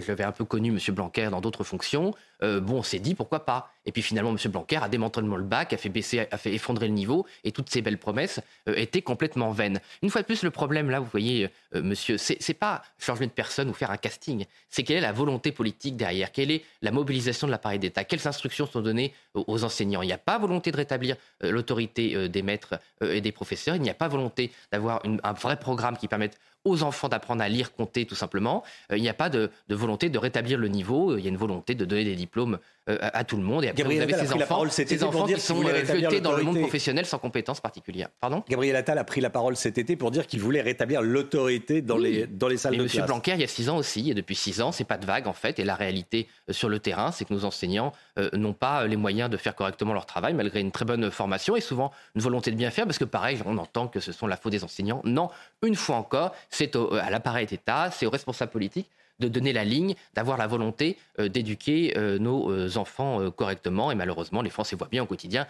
j'avais 0.06 0.24
un 0.24 0.32
peu 0.32 0.44
connu 0.44 0.70
M. 0.70 0.78
Blanquer 0.94 1.28
dans 1.30 1.40
d'autres 1.40 1.64
fonctions. 1.64 2.14
bon, 2.40 2.78
on 2.78 2.82
s'est 2.82 2.98
dit 2.98 3.14
pourquoi 3.14 3.44
pas. 3.44 3.70
Et 3.86 3.92
puis 3.92 4.02
finalement, 4.02 4.30
M. 4.30 4.52
Blanquer 4.52 4.76
a 4.76 4.88
démantelé 4.88 5.26
le 5.26 5.42
bac, 5.42 5.72
a 5.72 5.76
fait 5.76 5.88
baisser, 5.88 6.26
a 6.30 6.36
fait 6.36 6.52
effondrer 6.52 6.88
le 6.88 6.94
niveau, 6.94 7.26
et 7.44 7.52
toutes 7.52 7.70
ces 7.70 7.82
belles 7.82 7.98
promesses 7.98 8.40
euh, 8.68 8.74
étaient 8.76 9.02
complètement 9.02 9.50
vaines. 9.50 9.80
Une 10.02 10.10
fois 10.10 10.20
de 10.20 10.26
plus, 10.26 10.42
le 10.42 10.50
problème 10.50 10.90
là, 10.90 11.00
vous 11.00 11.08
voyez, 11.10 11.48
euh, 11.74 11.82
monsieur, 11.82 12.18
c'est 12.18 12.54
pas 12.54 12.82
changer 12.98 13.26
de 13.26 13.32
personne 13.32 13.70
ou 13.70 13.72
faire 13.72 13.90
un 13.90 13.96
casting, 13.96 14.44
c'est 14.68 14.82
quelle 14.82 14.98
est 14.98 15.00
la 15.00 15.12
volonté 15.12 15.52
politique 15.52 15.96
derrière, 15.96 16.32
quelle 16.32 16.50
est 16.50 16.64
la 16.82 16.90
mobilisation 16.90 17.46
de 17.46 17.52
l'appareil 17.52 17.78
d'État, 17.78 18.04
quelles 18.04 18.26
instructions 18.26 18.66
sont 18.66 18.80
données 18.80 19.14
aux 19.34 19.64
enseignants? 19.64 20.02
Il 20.02 20.06
n'y 20.06 20.12
a 20.12 20.18
pas 20.18 20.38
volonté 20.38 20.70
de 20.70 20.76
rétablir 20.76 21.16
euh, 21.42 21.50
l'autorité 21.50 22.28
des 22.28 22.42
maîtres 22.42 22.78
et 23.00 23.20
des 23.20 23.32
professeurs, 23.32 23.76
il 23.76 23.82
n'y 23.82 23.90
a 23.90 23.94
pas 23.94 24.08
volonté 24.08 24.52
d'avoir 24.72 25.02
un 25.04 25.32
vrai 25.32 25.58
programme 25.58 25.96
qui 25.96 26.08
permette 26.08 26.38
aux 26.68 26.82
enfants 26.82 27.08
d'apprendre 27.08 27.42
à 27.42 27.48
lire, 27.48 27.72
compter, 27.72 28.06
tout 28.06 28.14
simplement. 28.14 28.62
il 28.90 29.02
n'y 29.02 29.08
a 29.08 29.14
pas 29.14 29.28
de, 29.28 29.50
de, 29.68 29.74
volonté 29.74 30.08
de 30.08 30.18
rétablir 30.18 30.58
le 30.58 30.68
niveau. 30.68 31.16
Il 31.16 31.24
y 31.24 31.26
a 31.26 31.30
une 31.30 31.36
volonté 31.36 31.74
de 31.74 31.84
donner 31.84 32.04
des 32.04 32.16
diplômes 32.16 32.58
à, 32.88 33.24
tout 33.24 33.36
le 33.36 33.42
monde. 33.42 33.64
Et 33.64 33.72
Gabriel 33.72 34.08
vous 34.08 34.14
avez 34.14 34.26
ces 34.26 34.32
enfants, 34.32 34.64
ces 34.68 35.04
enfants 35.04 35.26
qui 35.26 35.40
sont 35.40 35.62
euh, 35.64 35.84
jetés 35.84 36.20
dans 36.20 36.32
le 36.32 36.42
monde 36.42 36.58
professionnel 36.60 37.06
sans 37.06 37.18
compétences 37.18 37.60
particulières. 37.60 38.08
Pardon 38.20 38.42
Gabriel 38.48 38.76
Attal 38.76 38.98
a 38.98 39.04
pris 39.04 39.20
la 39.20 39.30
parole 39.30 39.56
cet 39.56 39.78
été 39.78 39.96
pour 39.96 40.10
dire 40.10 40.26
qu'il 40.26 40.40
voulait 40.40 40.60
rétablir 40.60 41.02
l'autorité 41.02 41.82
dans, 41.82 41.98
les, 41.98 42.26
dans 42.26 42.48
les 42.48 42.56
salles 42.56 42.76
de 42.76 42.82
Monsieur 42.82 43.02
Blanquer, 43.02 43.32
il 43.34 43.40
y 43.40 43.44
a 43.44 43.48
six 43.48 43.68
ans 43.68 43.76
aussi, 43.76 44.10
et 44.10 44.14
depuis 44.14 44.34
six 44.34 44.60
ans, 44.60 44.72
c'est 44.72 44.84
pas 44.84 44.96
de 44.96 45.06
vague 45.06 45.26
en 45.26 45.32
fait. 45.32 45.58
Et 45.58 45.64
la 45.64 45.74
réalité 45.74 46.28
euh, 46.48 46.52
sur 46.52 46.68
le 46.68 46.78
terrain, 46.78 47.12
c'est 47.12 47.24
que 47.24 47.34
nos 47.34 47.44
enseignants 47.44 47.92
euh, 48.18 48.30
n'ont 48.32 48.52
pas 48.52 48.86
les 48.86 48.96
moyens 48.96 49.30
de 49.30 49.36
faire 49.36 49.54
correctement 49.54 49.92
leur 49.92 50.06
travail, 50.06 50.34
malgré 50.34 50.60
une 50.60 50.72
très 50.72 50.84
bonne 50.84 51.10
formation 51.10 51.56
et 51.56 51.60
souvent 51.60 51.92
une 52.14 52.22
volonté 52.22 52.50
de 52.50 52.56
bien 52.56 52.70
faire, 52.70 52.86
parce 52.86 52.98
que 52.98 53.04
pareil, 53.04 53.38
on 53.44 53.58
entend 53.58 53.88
que 53.88 54.00
ce 54.00 54.12
sont 54.12 54.26
la 54.26 54.36
faute 54.36 54.52
des 54.52 54.64
enseignants. 54.64 55.02
Non, 55.04 55.28
une 55.62 55.74
fois 55.74 55.96
encore, 55.96 56.34
c'est 56.58 56.74
à 56.76 57.10
l'appareil 57.10 57.46
d'État, 57.46 57.92
c'est 57.92 58.04
aux 58.04 58.10
responsables 58.10 58.50
politiques 58.50 58.90
de 59.20 59.28
donner 59.28 59.52
la 59.52 59.64
ligne, 59.64 59.94
d'avoir 60.14 60.38
la 60.38 60.46
volonté 60.46 60.96
euh, 61.18 61.28
d'éduquer 61.28 61.94
euh, 61.96 62.18
nos 62.18 62.52
euh, 62.52 62.76
enfants 62.76 63.30
correctement. 63.30 63.90
Et 63.92 63.94
malheureusement, 63.94 64.42
les 64.42 64.50
Français 64.50 64.74
voient 64.76 64.88
bien 64.90 65.02
au 65.02 65.06
quotidien 65.06 65.46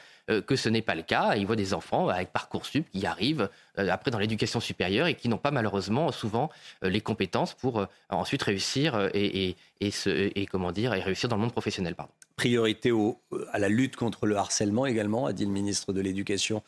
que 0.46 0.56
ce 0.56 0.68
n'est 0.68 0.82
pas 0.82 0.94
le 0.94 1.02
cas. 1.02 1.36
Ils 1.36 1.46
voient 1.46 1.56
des 1.56 1.72
enfants 1.72 2.08
avec 2.08 2.30
Parcoursup 2.30 2.86
qui 2.90 3.06
arrivent 3.06 3.48
après 3.76 4.10
dans 4.10 4.18
l'éducation 4.18 4.60
supérieure 4.60 5.06
et 5.06 5.14
qui 5.14 5.30
n'ont 5.30 5.38
pas 5.38 5.50
malheureusement 5.50 6.12
souvent 6.12 6.50
les 6.82 7.00
compétences 7.00 7.54
pour 7.54 7.86
ensuite 8.10 8.42
réussir 8.42 9.08
et, 9.14 9.56
et, 9.80 10.46
comment 10.46 10.70
dire, 10.70 10.92
et 10.92 11.00
réussir 11.00 11.30
dans 11.30 11.36
le 11.36 11.40
monde 11.40 11.52
professionnel. 11.52 11.94
Pardon. 11.94 12.12
Priorité 12.36 12.92
à 13.52 13.58
la 13.58 13.70
lutte 13.70 13.96
contre 13.96 14.26
le 14.26 14.36
harcèlement 14.36 14.84
également, 14.84 15.24
a 15.24 15.32
dit 15.32 15.46
le 15.46 15.50
ministre 15.50 15.94
de 15.94 16.02
l'Éducation 16.02 16.62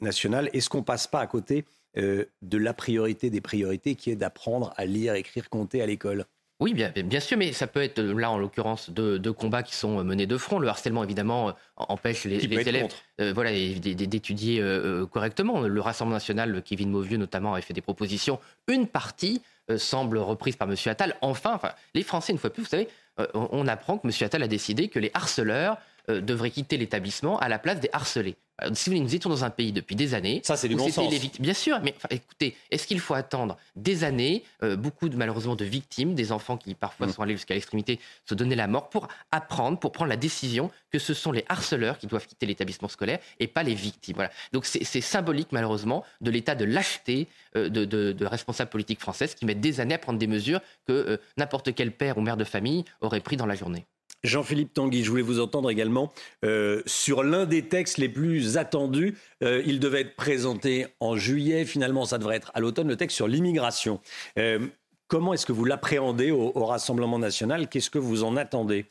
nationale. 0.00 0.48
Est-ce 0.54 0.70
qu'on 0.70 0.82
passe 0.82 1.06
pas 1.06 1.20
à 1.20 1.26
côté 1.26 1.66
euh, 1.98 2.24
de 2.42 2.58
la 2.58 2.74
priorité 2.74 3.30
des 3.30 3.40
priorités 3.40 3.94
qui 3.94 4.10
est 4.10 4.16
d'apprendre 4.16 4.72
à 4.76 4.84
lire, 4.84 5.14
écrire, 5.14 5.48
compter 5.50 5.82
à 5.82 5.86
l'école 5.86 6.24
oui, 6.60 6.74
bien, 6.74 6.90
bien, 6.90 7.20
sûr, 7.20 7.38
mais 7.38 7.52
ça 7.52 7.68
peut 7.68 7.80
être 7.80 8.00
là, 8.00 8.32
en 8.32 8.38
l'occurrence, 8.38 8.90
deux, 8.90 9.32
combats 9.32 9.62
qui 9.62 9.76
sont 9.76 10.02
menés 10.02 10.26
de 10.26 10.36
front. 10.36 10.58
Le 10.58 10.66
harcèlement, 10.66 11.04
évidemment, 11.04 11.50
euh, 11.50 11.52
empêche 11.76 12.24
les, 12.24 12.44
élèves 12.44 12.88
euh, 13.20 13.32
voilà, 13.32 13.52
d'étudier 13.52 14.60
correctement. 15.12 15.60
Le 15.60 15.80
Rassemblement 15.80 16.16
national, 16.16 16.60
Kevin 16.64 16.90
Mauvieux 16.90 17.16
notamment, 17.16 17.54
a 17.54 17.60
fait 17.60 17.74
des 17.74 17.80
propositions. 17.80 18.40
Une 18.66 18.88
partie 18.88 19.40
semble 19.76 20.18
reprise 20.18 20.56
par 20.56 20.68
M. 20.68 20.74
Attal. 20.86 21.14
Enfin, 21.20 21.52
enfin, 21.54 21.70
les 21.94 22.02
Français, 22.02 22.32
une 22.32 22.38
fois 22.38 22.50
plus, 22.50 22.64
vous 22.64 22.68
savez, 22.68 22.88
on 23.34 23.68
apprend 23.68 23.98
que 23.98 24.08
M. 24.08 24.12
Attal 24.20 24.42
a 24.42 24.48
décidé 24.48 24.88
que 24.88 24.98
les 24.98 25.12
harceleurs 25.14 25.78
devraient 26.08 26.50
quitter 26.50 26.76
l'établissement 26.76 27.38
à 27.38 27.48
la 27.48 27.58
place 27.58 27.80
des 27.80 27.90
harcelés. 27.92 28.36
Euh, 28.64 28.70
si 28.74 28.90
nous 28.90 29.14
étions 29.14 29.30
dans 29.30 29.44
un 29.44 29.50
pays 29.50 29.72
depuis 29.72 29.96
des 29.96 30.14
années. 30.14 30.40
Ça, 30.44 30.56
c'est 30.56 30.68
du 30.68 30.74
bon 30.74 30.88
sens. 30.90 31.12
Bien 31.38 31.54
sûr, 31.54 31.80
mais 31.82 31.94
écoutez, 32.10 32.56
est-ce 32.70 32.86
qu'il 32.86 33.00
faut 33.00 33.14
attendre 33.14 33.56
des 33.76 34.04
années, 34.04 34.42
euh, 34.62 34.76
beaucoup 34.76 35.08
de, 35.08 35.16
malheureusement 35.16 35.54
de 35.54 35.64
victimes, 35.64 36.14
des 36.14 36.32
enfants 36.32 36.56
qui 36.56 36.74
parfois 36.74 37.06
mm. 37.06 37.12
sont 37.12 37.22
allés 37.22 37.34
jusqu'à 37.34 37.54
l'extrémité, 37.54 38.00
se 38.24 38.34
donner 38.34 38.56
la 38.56 38.66
mort, 38.66 38.88
pour 38.88 39.08
apprendre, 39.30 39.78
pour 39.78 39.92
prendre 39.92 40.08
la 40.08 40.16
décision 40.16 40.70
que 40.90 40.98
ce 40.98 41.14
sont 41.14 41.32
les 41.32 41.44
harceleurs 41.48 41.98
qui 41.98 42.06
doivent 42.06 42.26
quitter 42.26 42.46
l'établissement 42.46 42.88
scolaire 42.88 43.18
et 43.38 43.46
pas 43.46 43.62
les 43.62 43.74
victimes. 43.74 44.16
Voilà. 44.16 44.30
Donc 44.52 44.64
c'est 44.66 45.00
symbolique, 45.00 45.48
malheureusement, 45.52 46.04
de 46.20 46.30
l'état 46.30 46.54
de 46.54 46.64
lâcheté 46.64 47.28
euh, 47.56 47.68
de, 47.68 47.84
de, 47.84 48.26
responsables 48.26 48.70
politiques 48.70 49.00
françaises 49.00 49.34
qui 49.34 49.46
mettent 49.46 49.60
des 49.60 49.80
années 49.80 49.94
à 49.94 49.98
prendre 49.98 50.18
des 50.18 50.26
mesures 50.26 50.60
que 50.86 51.20
n'importe 51.36 51.74
quel 51.74 51.92
père 51.92 52.18
ou 52.18 52.20
mère 52.20 52.36
de 52.36 52.44
famille 52.44 52.84
aurait 53.00 53.20
pris 53.20 53.36
dans 53.36 53.46
la 53.46 53.54
journée. 53.54 53.86
Jean-Philippe 54.24 54.74
Tanguy, 54.74 55.04
je 55.04 55.10
voulais 55.10 55.22
vous 55.22 55.40
entendre 55.40 55.70
également 55.70 56.12
euh, 56.44 56.82
sur 56.86 57.22
l'un 57.22 57.46
des 57.46 57.68
textes 57.68 57.98
les 57.98 58.08
plus 58.08 58.56
attendus. 58.56 59.16
Euh, 59.42 59.62
il 59.64 59.78
devait 59.80 60.00
être 60.00 60.16
présenté 60.16 60.86
en 61.00 61.16
juillet, 61.16 61.64
finalement 61.64 62.04
ça 62.04 62.18
devrait 62.18 62.36
être 62.36 62.50
à 62.54 62.60
l'automne, 62.60 62.88
le 62.88 62.96
texte 62.96 63.16
sur 63.16 63.28
l'immigration. 63.28 64.00
Euh, 64.38 64.66
comment 65.06 65.34
est-ce 65.34 65.46
que 65.46 65.52
vous 65.52 65.64
l'appréhendez 65.64 66.30
au, 66.30 66.64
Rassemblement 66.64 67.18
national? 67.18 67.68
Qu'est-ce 67.68 67.90
que 67.90 67.98
vous 67.98 68.24
en 68.24 68.36
attendez? 68.36 68.86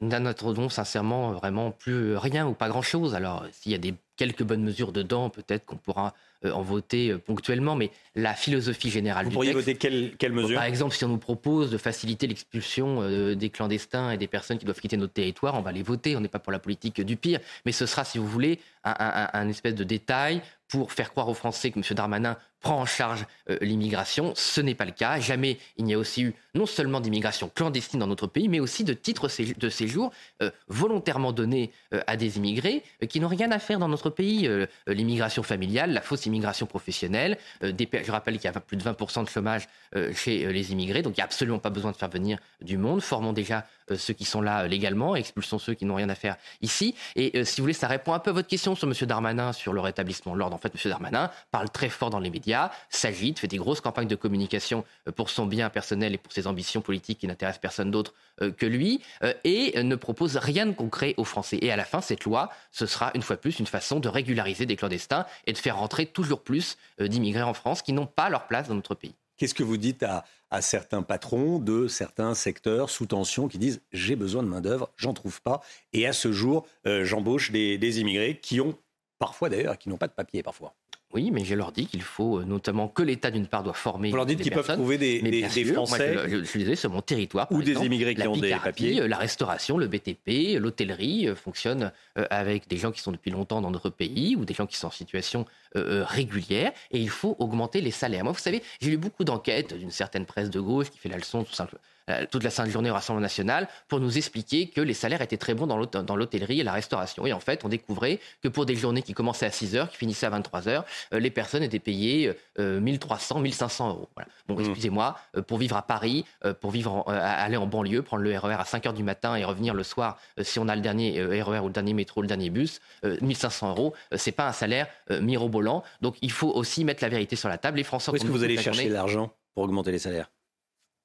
Nous 0.00 0.08
n'attendons 0.08 0.68
sincèrement 0.68 1.32
vraiment 1.32 1.70
plus 1.70 2.16
rien 2.16 2.46
ou 2.46 2.54
pas 2.54 2.68
grand-chose. 2.68 3.14
Alors 3.14 3.46
s'il 3.52 3.72
y 3.72 3.74
a 3.74 3.78
des 3.78 3.94
quelques 4.16 4.42
bonnes 4.42 4.62
mesures 4.62 4.92
dedans, 4.92 5.30
peut-être 5.30 5.64
qu'on 5.64 5.76
pourra 5.76 6.14
euh, 6.44 6.52
en 6.52 6.62
voter 6.62 7.10
euh, 7.10 7.18
ponctuellement, 7.18 7.74
mais 7.76 7.90
la 8.14 8.34
philosophie 8.34 8.90
générale 8.90 9.24
Vous 9.24 9.30
du 9.30 9.34
pourriez 9.34 9.52
voter 9.52 9.74
quelle, 9.74 10.16
quelle 10.16 10.32
mesure? 10.32 10.56
Par 10.56 10.64
exemple, 10.64 10.94
si 10.94 11.04
on 11.04 11.08
nous 11.08 11.18
propose 11.18 11.70
de 11.70 11.78
faciliter 11.78 12.26
l'expulsion 12.26 13.02
euh, 13.02 13.34
des 13.34 13.50
clandestins 13.50 14.10
et 14.10 14.18
des 14.18 14.28
personnes 14.28 14.58
qui 14.58 14.64
doivent 14.64 14.80
quitter 14.80 14.96
notre 14.96 15.12
territoire, 15.12 15.54
on 15.54 15.62
va 15.62 15.72
les 15.72 15.82
voter. 15.82 16.16
On 16.16 16.20
n'est 16.20 16.28
pas 16.28 16.38
pour 16.38 16.52
la 16.52 16.58
politique 16.58 17.00
du 17.00 17.16
pire, 17.16 17.40
mais 17.64 17.72
ce 17.72 17.86
sera, 17.86 18.04
si 18.04 18.18
vous 18.18 18.26
voulez, 18.26 18.60
un 18.84 19.48
espèce 19.48 19.74
de 19.74 19.84
détail 19.84 20.42
pour 20.68 20.92
faire 20.92 21.10
croire 21.10 21.28
aux 21.28 21.34
Français 21.34 21.70
que 21.70 21.78
M. 21.78 21.84
Darmanin 21.94 22.36
prend 22.62 22.80
en 22.80 22.86
charge 22.86 23.26
euh, 23.50 23.58
l'immigration. 23.60 24.32
Ce 24.36 24.60
n'est 24.60 24.74
pas 24.74 24.84
le 24.84 24.92
cas. 24.92 25.18
Jamais 25.20 25.58
il 25.76 25.84
n'y 25.84 25.94
a 25.94 25.98
aussi 25.98 26.22
eu 26.22 26.34
non 26.54 26.66
seulement 26.66 27.00
d'immigration 27.00 27.50
clandestine 27.54 28.00
dans 28.00 28.06
notre 28.06 28.26
pays, 28.26 28.48
mais 28.48 28.60
aussi 28.60 28.84
de 28.84 28.92
titres 28.92 29.28
de 29.58 29.68
séjour 29.68 30.12
euh, 30.42 30.50
volontairement 30.68 31.32
donnés 31.32 31.72
euh, 31.92 32.00
à 32.06 32.16
des 32.16 32.36
immigrés 32.38 32.82
qui 33.08 33.20
n'ont 33.20 33.28
rien 33.28 33.50
à 33.50 33.58
faire 33.58 33.78
dans 33.78 33.88
notre 33.88 34.10
pays. 34.10 34.48
l'immigration 34.86 35.42
familiale, 35.42 35.92
la 35.92 36.00
fausse 36.00 36.26
immigration 36.26 36.66
professionnelle. 36.66 37.36
je 37.60 38.10
rappelle 38.10 38.36
qu'il 38.36 38.44
y 38.44 38.54
a 38.54 38.60
plus 38.60 38.76
de 38.76 38.82
20% 38.82 39.24
de 39.24 39.28
chômage 39.28 39.68
chez 40.14 40.52
les 40.52 40.72
immigrés, 40.72 41.02
donc 41.02 41.14
il 41.14 41.18
n'y 41.18 41.22
a 41.22 41.24
absolument 41.24 41.58
pas 41.58 41.70
besoin 41.70 41.90
de 41.90 41.96
faire 41.96 42.08
venir 42.08 42.38
du 42.60 42.78
monde. 42.78 43.02
Formons 43.02 43.32
déjà 43.32 43.66
ceux 43.96 44.14
qui 44.14 44.24
sont 44.24 44.40
là 44.40 44.68
légalement, 44.68 45.16
expulsons 45.16 45.58
ceux 45.58 45.74
qui 45.74 45.84
n'ont 45.84 45.96
rien 45.96 46.08
à 46.08 46.14
faire 46.14 46.36
ici. 46.60 46.94
Et 47.16 47.44
si 47.44 47.60
vous 47.60 47.64
voulez, 47.64 47.72
ça 47.72 47.88
répond 47.88 48.12
un 48.12 48.20
peu 48.20 48.30
à 48.30 48.34
votre 48.34 48.48
question 48.48 48.74
sur 48.74 48.86
M. 48.86 48.94
Darmanin, 49.06 49.52
sur 49.52 49.72
le 49.72 49.80
rétablissement 49.80 50.34
de 50.34 50.38
l'ordre. 50.38 50.54
En 50.54 50.58
fait, 50.58 50.72
M. 50.74 50.90
Darmanin 50.90 51.30
parle 51.50 51.70
très 51.70 51.88
fort 51.88 52.10
dans 52.10 52.20
les 52.20 52.30
médias 52.30 52.51
s'agite, 52.90 53.38
fait 53.38 53.48
des 53.48 53.56
grosses 53.56 53.80
campagnes 53.80 54.08
de 54.08 54.16
communication 54.16 54.84
euh, 55.08 55.12
pour 55.12 55.30
son 55.30 55.46
bien 55.46 55.70
personnel 55.70 56.14
et 56.14 56.18
pour 56.18 56.32
ses 56.32 56.46
ambitions 56.46 56.80
politiques 56.80 57.18
qui 57.20 57.26
n'intéressent 57.26 57.60
personne 57.60 57.90
d'autre 57.90 58.14
euh, 58.40 58.50
que 58.50 58.66
lui, 58.66 59.02
euh, 59.22 59.32
et 59.44 59.82
ne 59.82 59.96
propose 59.96 60.36
rien 60.36 60.66
de 60.66 60.72
concret 60.72 61.14
aux 61.16 61.24
Français. 61.24 61.58
Et 61.62 61.70
à 61.70 61.76
la 61.76 61.84
fin, 61.84 62.00
cette 62.00 62.24
loi, 62.24 62.50
ce 62.70 62.86
sera 62.86 63.10
une 63.14 63.22
fois 63.22 63.36
plus 63.36 63.58
une 63.58 63.66
façon 63.66 64.00
de 64.00 64.08
régulariser 64.08 64.66
des 64.66 64.76
clandestins 64.76 65.26
et 65.46 65.52
de 65.52 65.58
faire 65.58 65.78
rentrer 65.78 66.06
toujours 66.06 66.42
plus 66.42 66.76
d'immigrés 67.00 67.42
en 67.42 67.54
France 67.54 67.82
qui 67.82 67.92
n'ont 67.92 68.06
pas 68.06 68.28
leur 68.28 68.46
place 68.46 68.68
dans 68.68 68.74
notre 68.74 68.94
pays. 68.94 69.14
Qu'est-ce 69.36 69.54
que 69.54 69.62
vous 69.62 69.76
dites 69.76 70.02
à, 70.02 70.24
certains 70.60 71.02
patrons 71.02 71.58
de 71.58 71.88
certains 71.88 72.34
secteurs 72.34 72.90
sous 72.90 73.06
tension 73.06 73.48
qui 73.48 73.58
disent 73.58 73.80
j'ai 73.92 74.16
besoin 74.16 74.42
de 74.42 74.48
main-d'œuvre, 74.48 74.90
j'en 74.96 75.14
trouve 75.14 75.40
pas, 75.40 75.62
et 75.92 76.06
à 76.06 76.12
ce 76.12 76.30
jour, 76.30 76.66
j'embauche 76.84 77.50
des, 77.50 77.78
des 77.78 78.00
immigrés 78.00 78.38
qui 78.38 78.60
ont 78.60 78.76
parfois 79.22 79.48
d'ailleurs, 79.48 79.78
qui 79.78 79.88
n'ont 79.88 79.98
pas 79.98 80.08
de 80.08 80.12
papier 80.12 80.42
parfois. 80.42 80.74
Oui, 81.14 81.30
mais 81.30 81.44
je 81.44 81.54
leur 81.54 81.72
dis 81.72 81.86
qu'il 81.86 82.02
faut 82.02 82.38
euh, 82.38 82.44
notamment 82.44 82.88
que 82.88 83.02
l'État, 83.02 83.30
d'une 83.30 83.46
part, 83.46 83.62
doit 83.62 83.74
former. 83.74 84.10
Vous 84.10 84.16
leur 84.16 84.26
dites 84.26 84.40
qu'ils 84.40 84.52
peuvent 84.52 84.66
trouver 84.66 84.98
des, 84.98 85.42
Français. 85.72 86.16
je, 86.28 86.44
je, 86.44 86.74
sur 86.74 86.90
mon 86.90 87.02
territoire. 87.02 87.46
Ou 87.50 87.62
des 87.62 87.74
immigrés 87.74 88.14
qui 88.14 88.26
ont 88.26 88.36
des 88.36 88.50
papiers. 88.50 89.00
Euh, 89.00 89.08
la 89.08 89.18
restauration, 89.18 89.76
le 89.76 89.86
BTP, 89.86 90.58
l'hôtellerie 90.58 91.28
euh, 91.28 91.34
fonctionnent 91.34 91.92
avec 92.30 92.68
des 92.68 92.76
gens 92.76 92.92
qui 92.92 93.00
sont 93.00 93.12
depuis 93.12 93.30
longtemps 93.30 93.60
dans 93.60 93.70
notre 93.70 93.90
pays 93.90 94.36
ou 94.36 94.44
des 94.44 94.54
gens 94.54 94.66
qui 94.66 94.76
sont 94.76 94.88
en 94.88 94.90
situation 94.90 95.46
régulière. 95.74 96.72
Et 96.90 96.98
il 96.98 97.08
faut 97.08 97.36
augmenter 97.38 97.80
les 97.80 97.90
salaires. 97.90 98.24
Moi, 98.24 98.32
vous 98.32 98.38
savez, 98.38 98.62
j'ai 98.80 98.90
lu 98.90 98.96
beaucoup 98.96 99.24
d'enquêtes 99.24 99.74
d'une 99.74 99.90
certaine 99.90 100.26
presse 100.26 100.50
de 100.50 100.60
gauche 100.60 100.90
qui 100.90 100.98
fait 100.98 101.08
la 101.08 101.16
leçon 101.16 101.44
tout 101.44 101.52
simplement 101.52 101.80
toute 102.30 102.44
la 102.44 102.50
sainte 102.50 102.70
journée 102.70 102.90
au 102.90 102.94
Rassemblement 102.94 103.22
national 103.22 103.68
pour 103.88 104.00
nous 104.00 104.16
expliquer 104.16 104.68
que 104.68 104.80
les 104.80 104.94
salaires 104.94 105.22
étaient 105.22 105.36
très 105.36 105.54
bons 105.54 105.66
dans 105.66 106.16
l'hôtellerie 106.16 106.60
et 106.60 106.64
la 106.64 106.72
restauration. 106.72 107.26
Et 107.26 107.32
en 107.32 107.40
fait, 107.40 107.64
on 107.64 107.68
découvrait 107.68 108.20
que 108.42 108.48
pour 108.48 108.66
des 108.66 108.76
journées 108.76 109.02
qui 109.02 109.14
commençaient 109.14 109.46
à 109.46 109.50
6 109.50 109.76
heures, 109.76 109.90
qui 109.90 109.96
finissaient 109.96 110.26
à 110.26 110.30
23 110.30 110.68
heures, 110.68 110.84
euh, 111.12 111.18
les 111.18 111.30
personnes 111.30 111.62
étaient 111.62 111.78
payées 111.78 112.32
1300, 112.58 113.38
euh, 113.38 113.42
1500 113.42 113.88
euros. 113.90 114.08
Bon, 114.48 114.56
mmh. 114.56 114.60
excusez-moi, 114.60 115.16
pour 115.46 115.58
vivre 115.58 115.76
à 115.76 115.82
Paris, 115.82 116.24
pour 116.60 116.70
vivre 116.70 117.04
aller 117.08 117.56
en 117.56 117.66
banlieue, 117.66 118.02
prendre 118.02 118.22
le 118.22 118.36
RER 118.36 118.54
e 118.54 118.60
à 118.60 118.64
5 118.64 118.86
heures 118.86 118.92
du 118.92 119.02
matin 119.02 119.36
et 119.36 119.44
revenir 119.44 119.74
le 119.74 119.82
soir, 119.82 120.18
si 120.40 120.58
on 120.58 120.68
a 120.68 120.76
le 120.76 120.82
dernier 120.82 121.22
RER 121.22 121.58
e 121.58 121.60
ou 121.60 121.66
le 121.66 121.72
dernier 121.72 121.94
métro, 121.94 122.22
le 122.22 122.28
dernier 122.28 122.50
bus, 122.50 122.80
1500 123.04 123.70
euros, 123.70 123.94
c'est 124.16 124.32
pas 124.32 124.48
un 124.48 124.52
salaire 124.52 124.88
mirobolant. 125.10 125.82
Donc 126.00 126.16
il 126.22 126.30
faut 126.30 126.50
aussi 126.50 126.84
mettre 126.84 127.02
la 127.02 127.08
vérité 127.08 127.36
sur 127.36 127.48
la 127.48 127.58
table. 127.58 127.78
Les 127.78 127.84
Français. 127.84 128.10
Où 128.10 128.16
est-ce 128.16 128.24
que 128.24 128.30
vous 128.30 128.44
allez 128.44 128.58
chercher 128.58 128.88
l'argent 128.88 129.32
pour 129.54 129.64
augmenter 129.64 129.92
les 129.92 129.98
salaires? 129.98 130.30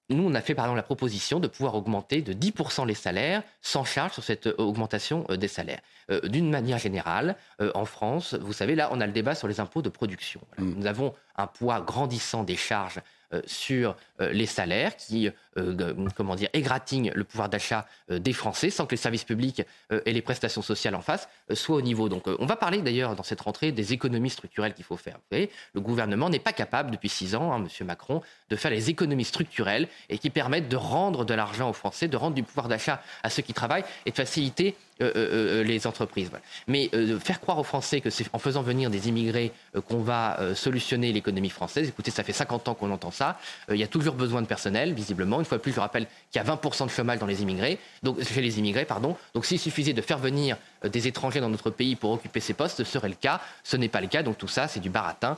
Nous, 0.10 0.24
on 0.24 0.34
a 0.36 0.42
fait 0.42 0.56
par 0.56 0.66
exemple 0.66 0.78
la 0.78 0.84
proposition 0.84 1.40
de 1.40 1.48
pouvoir 1.48 1.76
augmenter 1.76 2.22
de 2.22 2.34
10% 2.34 2.86
les 2.88 2.94
salaires 2.94 3.44
sans 3.62 3.84
charge 3.84 4.14
sur 4.14 4.24
cette 4.24 4.48
euh, 4.48 4.56
augmentation 4.58 5.26
euh, 5.30 5.36
des 5.36 5.50
salaires. 5.50 5.82
Euh, 6.10 6.22
d'une 6.22 6.50
manière 6.50 6.78
générale, 6.78 7.36
en 7.76 7.86
France, 7.86 8.34
vous 8.36 8.54
savez, 8.54 8.76
là, 8.76 8.90
on 8.92 9.02
a 9.02 9.06
le 9.06 9.12
débat 9.12 9.36
sur 9.36 9.48
les 9.48 9.60
impôts 9.60 9.82
de 9.82 9.90
production. 9.90 10.40
Mm. 10.58 10.74
Nous 10.78 10.86
avons 10.86 11.14
un 11.36 11.48
poids 11.48 11.82
grandissant 11.82 12.44
des 12.44 12.56
charges 12.56 13.02
euh, 13.34 13.42
sur 13.46 13.98
les 14.20 14.46
salaires 14.46 14.96
qui, 14.96 15.30
euh, 15.58 16.08
comment 16.16 16.36
dire, 16.36 16.50
égratignent 16.54 17.12
le 17.14 17.24
pouvoir 17.24 17.50
d'achat 17.50 17.86
des 18.10 18.34
Français 18.34 18.70
sans 18.70 18.86
que 18.86 18.92
les 18.92 18.98
services 18.98 19.24
publics 19.24 19.64
et 20.06 20.14
les 20.14 20.22
prestations 20.22 20.62
sociales 20.62 20.96
en 20.96 21.02
face 21.02 21.28
soient 21.54 21.78
au 21.78 21.82
niveau. 21.82 22.10
Donc, 22.10 22.26
on 22.40 22.46
va 22.46 22.56
parler 22.56 22.82
d'ailleurs 22.82 23.16
dans 23.16 23.24
cette 23.24 23.42
rentrée 23.42 23.72
des 23.72 23.94
économies 23.94 24.30
structurelles 24.30 24.74
qu'il 24.74 24.86
faut 24.86 24.98
faire. 24.98 25.16
Vous 25.16 25.38
voyez, 25.38 25.50
le 25.74 25.82
gouvernement 25.82 26.30
n'est 26.30 26.40
pas 26.40 26.54
capable 26.54 26.92
depuis 26.92 27.10
six 27.10 27.36
ans, 27.36 27.52
hein, 27.54 27.60
Monsieur 27.60 27.86
Macron, 27.86 28.22
de 28.50 28.56
faire 28.56 28.72
les 28.72 28.90
économies 28.90 29.26
structurelles 29.26 29.88
et 30.10 30.18
qui 30.18 30.30
permettent 30.30 30.70
de 30.70 30.76
rendre 30.76 31.26
de 31.26 31.34
l'argent 31.34 31.70
aux 31.70 31.74
Français, 31.74 32.08
de 32.08 32.18
rendre 32.18 32.36
du 32.36 32.44
pouvoir 32.44 32.68
d'achat 32.68 33.02
à 33.24 33.30
ceux 33.30 33.42
qui 33.42 33.54
travaillent 33.54 33.86
et 34.06 34.12
de 34.12 34.16
faciliter 34.16 34.76
euh, 35.00 35.12
euh, 35.16 35.60
euh, 35.60 35.64
les 35.64 35.86
entreprises. 35.86 36.32
Mais 36.68 36.90
faire 37.20 37.40
croire 37.40 37.60
aux 37.60 37.64
Français 37.64 38.02
que 38.02 38.10
c'est 38.10 38.26
en 38.34 38.40
faisant 38.40 38.64
venir 38.64 38.90
des 38.90 39.10
immigrés 39.10 39.52
qu'on 39.88 40.00
va 40.00 40.40
solutionner 40.56 41.12
l'économie 41.12 41.50
française, 41.50 41.88
écoutez, 41.88 42.10
ça 42.10 42.24
fait 42.24 42.34
50 42.34 42.68
ans 42.68 42.74
qu'on 42.74 42.90
entend 42.92 43.12
ça, 43.12 43.40
il 43.70 43.78
y 43.78 43.84
a 43.84 43.88
toujours 43.88 44.16
besoin 44.16 44.42
de 44.42 44.48
personnel, 44.48 44.94
visiblement. 44.94 45.40
Fois 45.48 45.60
plus, 45.60 45.72
je 45.72 45.80
rappelle 45.80 46.08
qu'il 46.32 46.42
y 46.42 46.46
a 46.46 46.56
20% 46.56 46.86
de 46.86 46.92
chômage 46.92 47.20
dans 47.20 47.26
les 47.26 47.42
immigrés, 47.42 47.80
donc, 48.04 48.22
chez 48.24 48.42
les 48.42 48.60
immigrés. 48.60 48.86
Pardon. 48.86 49.18
Donc 49.34 49.46
s'il 49.46 49.60
suffisait 49.60 49.94
de 49.94 50.02
faire 50.02 50.18
venir 50.18 50.58
des 50.84 51.08
étrangers 51.08 51.40
dans 51.40 51.50
notre 51.50 51.70
pays 51.70 51.96
pour 51.96 52.12
occuper 52.12 52.40
ces 52.40 52.54
postes, 52.54 52.78
ce 52.78 52.84
serait 52.84 53.10
le 53.10 53.16
cas. 53.16 53.42
Ce 53.64 53.78
n'est 53.78 53.90
pas 53.90 54.02
le 54.02 54.08
cas, 54.08 54.24
donc 54.24 54.38
tout 54.38 54.48
ça, 54.48 54.68
c'est 54.68 54.80
du 54.80 54.90
baratin 54.90 55.38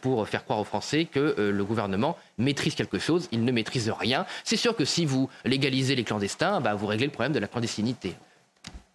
pour 0.00 0.28
faire 0.28 0.44
croire 0.44 0.58
aux 0.58 0.64
Français 0.64 1.06
que 1.06 1.34
le 1.38 1.64
gouvernement 1.64 2.18
maîtrise 2.38 2.74
quelque 2.74 2.98
chose. 2.98 3.28
Il 3.32 3.44
ne 3.44 3.52
maîtrise 3.52 3.90
rien. 3.90 4.26
C'est 4.44 4.56
sûr 4.56 4.76
que 4.76 4.84
si 4.84 5.06
vous 5.06 5.30
légalisez 5.44 5.94
les 5.94 6.04
clandestins, 6.04 6.60
bah, 6.60 6.74
vous 6.74 6.86
réglez 6.86 7.06
le 7.06 7.12
problème 7.12 7.32
de 7.32 7.38
la 7.38 7.48
clandestinité 7.48 8.14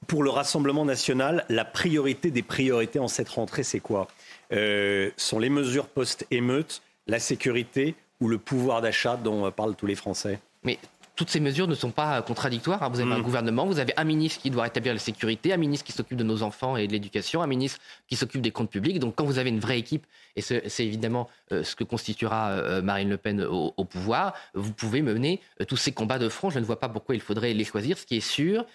pour 0.08 0.24
le 0.24 0.30
Rassemblement 0.30 0.86
national, 0.86 1.46
la 1.50 1.66
priorité 1.66 2.32
des 2.32 2.44
priorités 2.44 3.00
en 3.00 3.08
cette 3.08 3.30
rentrée, 3.30 3.64
c'est 3.64 3.80
quoi? 3.80 4.08
Euh, 4.52 5.10
Sont 5.18 5.40
les 5.40 5.50
mesures 5.50 5.88
post-émeute, 5.88 6.82
la 7.08 7.20
sécurité 7.20 7.96
ou 8.22 8.28
le 8.28 8.38
pouvoir 8.38 8.82
d'achat 8.82 9.18
dont 9.18 9.50
parlent 9.52 9.76
tous 9.76 9.88
les 9.88 9.96
Français? 9.96 10.40
Mais 10.66 10.80
toutes 11.16 11.30
ces 11.30 11.40
mesures 11.40 11.68
ne 11.68 11.76
sont 11.76 11.92
pas 11.92 12.22
contradictoires. 12.22 12.84
Hein. 12.84 12.90
Vous 12.90 13.00
avez 13.00 13.14
un 13.14 13.20
mmh. 13.20 13.24
gouvernement, 13.24 13.66
vous 13.66 13.80
avez 13.80 13.94
un 13.98 14.04
ministre 14.04 14.42
qui 14.42 14.50
doit 14.50 14.64
rétablir 14.64 14.94
la 14.94 15.00
sécurité, 15.00 15.54
un 15.54 15.58
ministre 15.58 15.86
qui 15.86 15.94
s'occupe 15.94 16.18
de 16.18 16.24
nos 16.24 16.44
enfants 16.44 16.76
et 16.76 16.88
de 16.88 16.92
l'éducation, 16.92 17.42
un 17.42 17.48
ministre 17.48 17.80
qui 18.08 18.16
s'occupe 18.16 18.42
des 18.42 18.52
comptes 18.52 18.70
publics. 18.70 19.00
Donc 19.00 19.16
quand 19.16 19.24
vous 19.24 19.40
avez 19.40 19.50
une 19.50 19.60
vraie 19.60 19.80
équipe, 19.80 20.06
et 20.36 20.42
c'est 20.42 20.86
évidemment 20.86 21.30
euh, 21.52 21.64
ce 21.64 21.76
que 21.76 21.86
constituera 21.86 22.50
euh, 22.50 22.82
Marine 22.82 23.10
Le 23.10 23.18
Pen 23.18 23.42
au, 23.42 23.86
pouvoir, 23.86 24.34
vous 24.54 24.74
pouvez 24.74 25.02
mener 25.02 25.40
euh, 25.62 25.66
tous 25.66 25.78
ces 25.78 25.94
combats 25.94 26.20
de 26.20 26.28
front. 26.28 26.50
Je 26.50 26.60
ne 26.60 26.66
vois 26.66 26.80
pas 26.80 26.90
pourquoi 26.90 27.16
il 27.16 27.22
faudrait 27.22 27.54
les 27.54 27.64
choisir. 27.64 27.98
Ce 27.98 28.06
qui 28.06 28.18
est 28.18 28.20
sûr, 28.20 28.66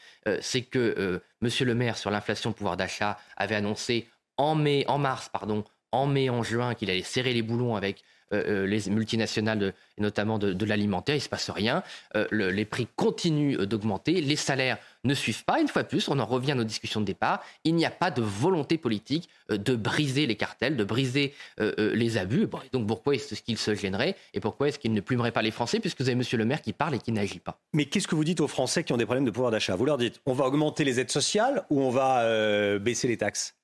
c'est 0.41 0.63
que 0.63 1.21
M. 1.43 1.51
Le 1.61 1.75
Maire, 1.75 1.97
sur 1.97 2.11
l'inflation, 2.11 2.53
pouvoir 2.53 2.77
d'achat, 2.77 3.19
avait 3.37 3.55
annoncé 3.55 4.07
en 4.37 4.55
mai, 4.55 4.85
en 4.87 4.99
mars, 4.99 5.29
pardon, 5.31 5.65
en 5.93 6.07
mai, 6.07 6.31
en 6.31 6.43
juin, 6.43 6.75
qu'il 6.75 6.91
allait 6.91 7.03
serrer 7.03 7.33
les 7.33 7.43
boulons 7.43 7.77
avec 7.77 8.03
euh, 8.33 8.63
euh, 8.63 8.67
les 8.67 8.89
multinationales, 8.91 9.75
notamment 9.99 10.39
de, 10.39 10.65
l'alimentaire, 10.65 11.15
il 11.15 11.19
ne 11.19 11.23
se 11.23 11.29
passe 11.29 11.51
rien. 11.51 11.83
Euh, 12.17 12.27
les 12.31 12.65
prix 12.65 12.87
continuent 12.97 13.59
d'augmenter, 13.59 14.21
les 14.21 14.37
salaires 14.37 14.79
ne 15.05 15.15
suivent 15.15 15.45
pas. 15.45 15.61
Une 15.61 15.69
fois 15.69 15.83
de 15.83 15.89
plus, 15.89 16.09
on 16.09 16.19
en 16.19 16.27
revient 16.27 16.53
à 16.53 16.55
nos 16.55 16.65
discussions 16.65 17.01
de 17.01 17.07
départ. 17.07 17.43
Il 17.65 17.75
n'y 17.75 17.87
a 17.87 17.91
pas 17.91 18.11
de 18.11 18.23
volonté 18.23 18.79
politique 18.79 19.29
de 19.49 19.75
briser 19.75 20.27
les 20.27 20.37
cartels, 20.37 20.77
de 20.77 20.85
briser 20.85 21.35
les 21.59 22.19
abus. 22.19 22.47
Donc 22.73 22.87
pourquoi 22.87 23.15
est-ce 23.15 23.41
qu'il 23.43 23.57
se 23.57 23.75
gênerait 23.75 24.15
et 24.35 24.41
pourquoi 24.41 24.69
est-ce 24.69 24.79
qu'il 24.79 24.93
ne 24.93 25.01
plumerait 25.01 25.33
pas 25.33 25.43
les 25.43 25.51
Français 25.51 25.81
puisque 25.81 26.01
vous 26.03 26.09
avez 26.09 26.17
Monsieur 26.17 26.37
le 26.37 26.45
maire 26.45 26.61
qui 26.61 26.75
parle 26.75 26.95
et 26.95 26.99
qui 26.99 27.13
n'agit 27.13 27.39
pas? 27.39 27.59
Mais 27.73 27.87
qu'est-ce 27.87 28.07
que 28.07 28.15
vous 28.15 28.25
dites 28.25 28.41
aux 28.41 28.49
Français 28.49 28.85
qui 28.85 28.93
ont 28.93 28.99
des 28.99 29.07
problèmes 29.07 29.25
de 29.25 29.31
pouvoir 29.31 29.51
d'achat? 29.51 29.75
Vous 29.75 29.87
leur 29.87 29.97
dites 29.97 30.21
on 30.27 30.35
va 30.35 30.45
augmenter 30.45 30.85
les 30.85 31.01
aides 31.01 31.11
sociales 31.11 31.65
ou 31.71 31.81
on 31.81 31.91
va 31.91 32.79
baisser 32.79 33.09
les 33.09 33.17
taxes? 33.17 33.55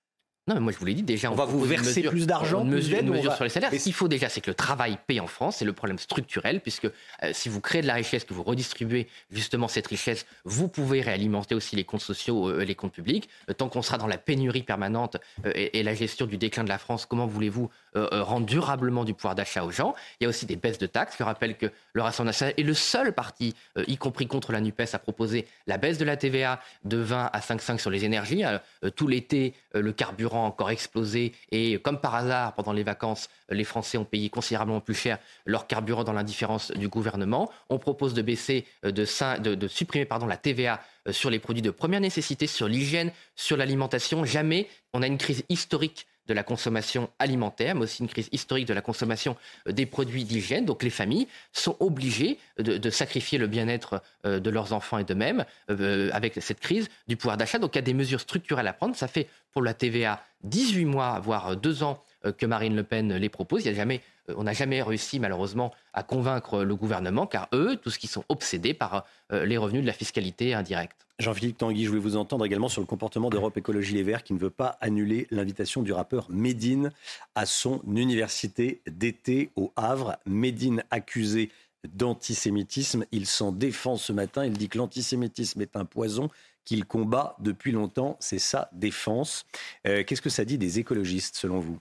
Non, 0.48 0.54
mais 0.54 0.60
moi 0.60 0.72
je 0.72 0.78
vous 0.78 0.84
l'ai 0.84 0.94
dit 0.94 1.02
déjà. 1.02 1.32
On, 1.32 1.34
va 1.34 1.44
vous 1.44 1.60
verser 1.64 2.02
plus 2.02 2.24
d'argent, 2.24 2.62
une 2.62 2.70
mesure, 2.70 3.00
une 3.00 3.10
mesure 3.10 3.34
sur 3.34 3.42
les 3.42 3.50
salaires. 3.50 3.72
Ce 3.72 3.82
qu'il 3.82 3.92
faut 3.92 4.06
déjà, 4.06 4.28
c'est 4.28 4.40
que 4.40 4.50
le 4.50 4.54
travail 4.54 4.96
paye 5.04 5.18
en 5.18 5.26
France. 5.26 5.56
C'est 5.56 5.64
le 5.64 5.72
problème 5.72 5.98
structurel, 5.98 6.60
puisque 6.60 6.84
euh, 6.84 6.90
si 7.32 7.48
vous 7.48 7.60
créez 7.60 7.82
de 7.82 7.88
la 7.88 7.94
richesse, 7.94 8.24
que 8.24 8.32
vous 8.32 8.44
redistribuez 8.44 9.08
justement 9.32 9.66
cette 9.66 9.88
richesse, 9.88 10.24
vous 10.44 10.68
pouvez 10.68 11.00
réalimenter 11.00 11.56
aussi 11.56 11.74
les 11.74 11.82
comptes 11.82 12.02
sociaux, 12.02 12.48
euh, 12.48 12.64
les 12.64 12.76
comptes 12.76 12.92
publics. 12.92 13.28
Euh, 13.50 13.54
tant 13.54 13.68
qu'on 13.68 13.82
sera 13.82 13.98
dans 13.98 14.06
la 14.06 14.18
pénurie 14.18 14.62
permanente 14.62 15.16
et, 15.44 15.82
la 15.82 15.94
gestion 15.94 16.26
du 16.26 16.36
déclin 16.36 16.62
de 16.62 16.68
la 16.68 16.78
France, 16.78 17.06
comment 17.06 17.26
voulez-vous 17.26 17.70
rendre 17.94 18.44
durablement 18.44 19.04
du 19.04 19.14
pouvoir 19.14 19.34
d'achat 19.34 19.64
aux 19.64 19.70
gens? 19.70 19.94
Il 20.20 20.24
y 20.24 20.26
a 20.26 20.28
aussi 20.28 20.46
des 20.46 20.56
baisses 20.56 20.78
de 20.78 20.86
taxes. 20.86 21.14
Je 21.18 21.22
rappelle 21.22 21.56
que 21.56 21.66
le 21.92 22.02
Rassemblement 22.02 22.30
national 22.30 22.54
est 22.56 22.62
le 22.62 22.74
seul 22.74 23.12
parti, 23.14 23.54
y 23.86 23.96
compris 23.96 24.26
contre 24.26 24.52
la 24.52 24.60
NUPES, 24.60 24.94
à 24.94 24.98
proposer 24.98 25.46
la 25.66 25.78
baisse 25.78 25.96
de 25.96 26.04
la 26.04 26.16
TVA 26.16 26.60
de 26.84 26.96
20 26.96 27.30
à 27.32 27.38
5,5 27.38 27.78
sur 27.78 27.90
les 27.90 28.04
énergies. 28.04 28.42
tout 28.96 29.06
l'été, 29.06 29.54
le 29.72 29.92
carburant 29.92 30.35
encore 30.44 30.70
explosé 30.70 31.32
et 31.50 31.78
comme 31.78 32.00
par 32.00 32.14
hasard, 32.14 32.54
pendant 32.54 32.72
les 32.72 32.82
vacances, 32.82 33.28
les 33.48 33.64
Français 33.64 33.96
ont 33.96 34.04
payé 34.04 34.28
considérablement 34.28 34.80
plus 34.80 34.94
cher 34.94 35.18
leur 35.44 35.66
carburant 35.66 36.04
dans 36.04 36.12
l'indifférence 36.12 36.72
du 36.72 36.88
gouvernement. 36.88 37.50
On 37.70 37.78
propose 37.78 38.14
de 38.14 38.22
baisser, 38.22 38.66
euh, 38.84 38.90
de, 38.90 39.68
supprimer 39.68 40.06
la 40.28 40.36
TVA 40.36 40.80
euh, 41.06 41.12
sur 41.12 41.30
les 41.30 41.38
produits 41.38 41.62
de 41.62 41.70
première 41.70 42.00
nécessité, 42.00 42.46
sur 42.46 42.68
l'hygiène, 42.68 43.12
sur 43.34 43.56
l'alimentation. 43.56 44.24
Jamais 44.24 44.68
on 44.92 45.02
a 45.02 45.06
une 45.06 45.18
crise 45.18 45.44
historique 45.48 46.06
de 46.28 46.34
la 46.34 46.42
consommation 46.42 47.10
alimentaire, 47.18 47.74
mais 47.74 47.82
aussi 47.82 48.02
une 48.02 48.08
crise 48.08 48.28
historique 48.32 48.66
de 48.66 48.74
la 48.74 48.80
consommation 48.80 49.36
euh, 49.66 49.72
des 49.72 49.86
produits 49.86 50.24
d'hygiène. 50.24 50.64
Donc 50.64 50.82
les 50.82 50.90
familles 50.90 51.28
sont 51.52 51.76
obligées 51.80 52.38
de, 52.58 52.90
sacrifier 52.90 53.38
le 53.38 53.46
bien-être 53.46 54.02
euh, 54.24 54.40
de 54.40 54.50
leurs 54.50 54.72
enfants 54.72 54.98
et 54.98 55.04
d'eux-mêmes 55.04 55.44
euh, 55.70 56.10
avec 56.12 56.34
cette 56.40 56.60
crise 56.60 56.88
du 57.08 57.16
pouvoir 57.16 57.36
d'achat. 57.36 57.58
Donc 57.58 57.74
il 57.74 57.78
y 57.78 57.80
a 57.80 57.82
des 57.82 57.94
mesures 57.94 58.20
structurelles 58.20 58.68
à 58.68 58.72
prendre. 58.72 58.96
Ça 58.96 59.08
fait 59.08 59.28
pour 59.52 59.62
la 59.62 59.74
TVA 59.74 60.22
18 60.44 60.84
mois, 60.84 61.18
voire 61.20 61.56
2 61.56 61.82
ans 61.82 62.02
que 62.38 62.46
Marine 62.46 62.74
Le 62.74 62.82
Pen 62.82 63.14
les 63.14 63.28
propose. 63.28 63.64
Il 63.64 63.68
y 63.68 63.70
a 63.70 63.74
jamais 63.74 64.00
on 64.36 64.44
n'a 64.44 64.52
jamais 64.52 64.82
réussi 64.82 65.20
malheureusement 65.20 65.72
à 65.92 66.02
convaincre 66.02 66.62
le 66.64 66.74
gouvernement, 66.76 67.26
car 67.26 67.48
eux, 67.52 67.76
tous 67.76 67.98
qui 67.98 68.06
sont 68.06 68.24
obsédés 68.28 68.74
par 68.74 69.04
les 69.30 69.56
revenus 69.56 69.82
de 69.82 69.86
la 69.86 69.92
fiscalité 69.92 70.54
indirecte. 70.54 71.06
Jean-Philippe 71.18 71.56
Tanguy, 71.56 71.84
je 71.84 71.88
voulais 71.88 72.00
vous 72.00 72.18
entendre 72.18 72.44
également 72.44 72.68
sur 72.68 72.82
le 72.82 72.86
comportement 72.86 73.30
d'Europe 73.30 73.56
Écologie 73.56 73.94
Les 73.94 74.02
Verts 74.02 74.22
qui 74.22 74.34
ne 74.34 74.38
veut 74.38 74.50
pas 74.50 74.76
annuler 74.82 75.26
l'invitation 75.30 75.82
du 75.82 75.92
rappeur 75.92 76.26
Médine 76.30 76.92
à 77.34 77.46
son 77.46 77.80
université 77.86 78.82
d'été 78.86 79.50
au 79.56 79.72
Havre. 79.76 80.18
Médine 80.26 80.84
accusé 80.90 81.50
d'antisémitisme. 81.88 83.06
Il 83.12 83.26
s'en 83.26 83.50
défend 83.50 83.96
ce 83.96 84.12
matin. 84.12 84.44
Il 84.44 84.58
dit 84.58 84.68
que 84.68 84.76
l'antisémitisme 84.76 85.62
est 85.62 85.76
un 85.76 85.86
poison 85.86 86.28
qu'il 86.66 86.84
combat 86.84 87.34
depuis 87.38 87.72
longtemps. 87.72 88.18
C'est 88.20 88.38
sa 88.38 88.68
défense. 88.72 89.46
Euh, 89.86 90.04
qu'est-ce 90.04 90.22
que 90.22 90.28
ça 90.28 90.44
dit 90.44 90.58
des 90.58 90.80
écologistes 90.80 91.36
selon 91.36 91.60
vous? 91.60 91.78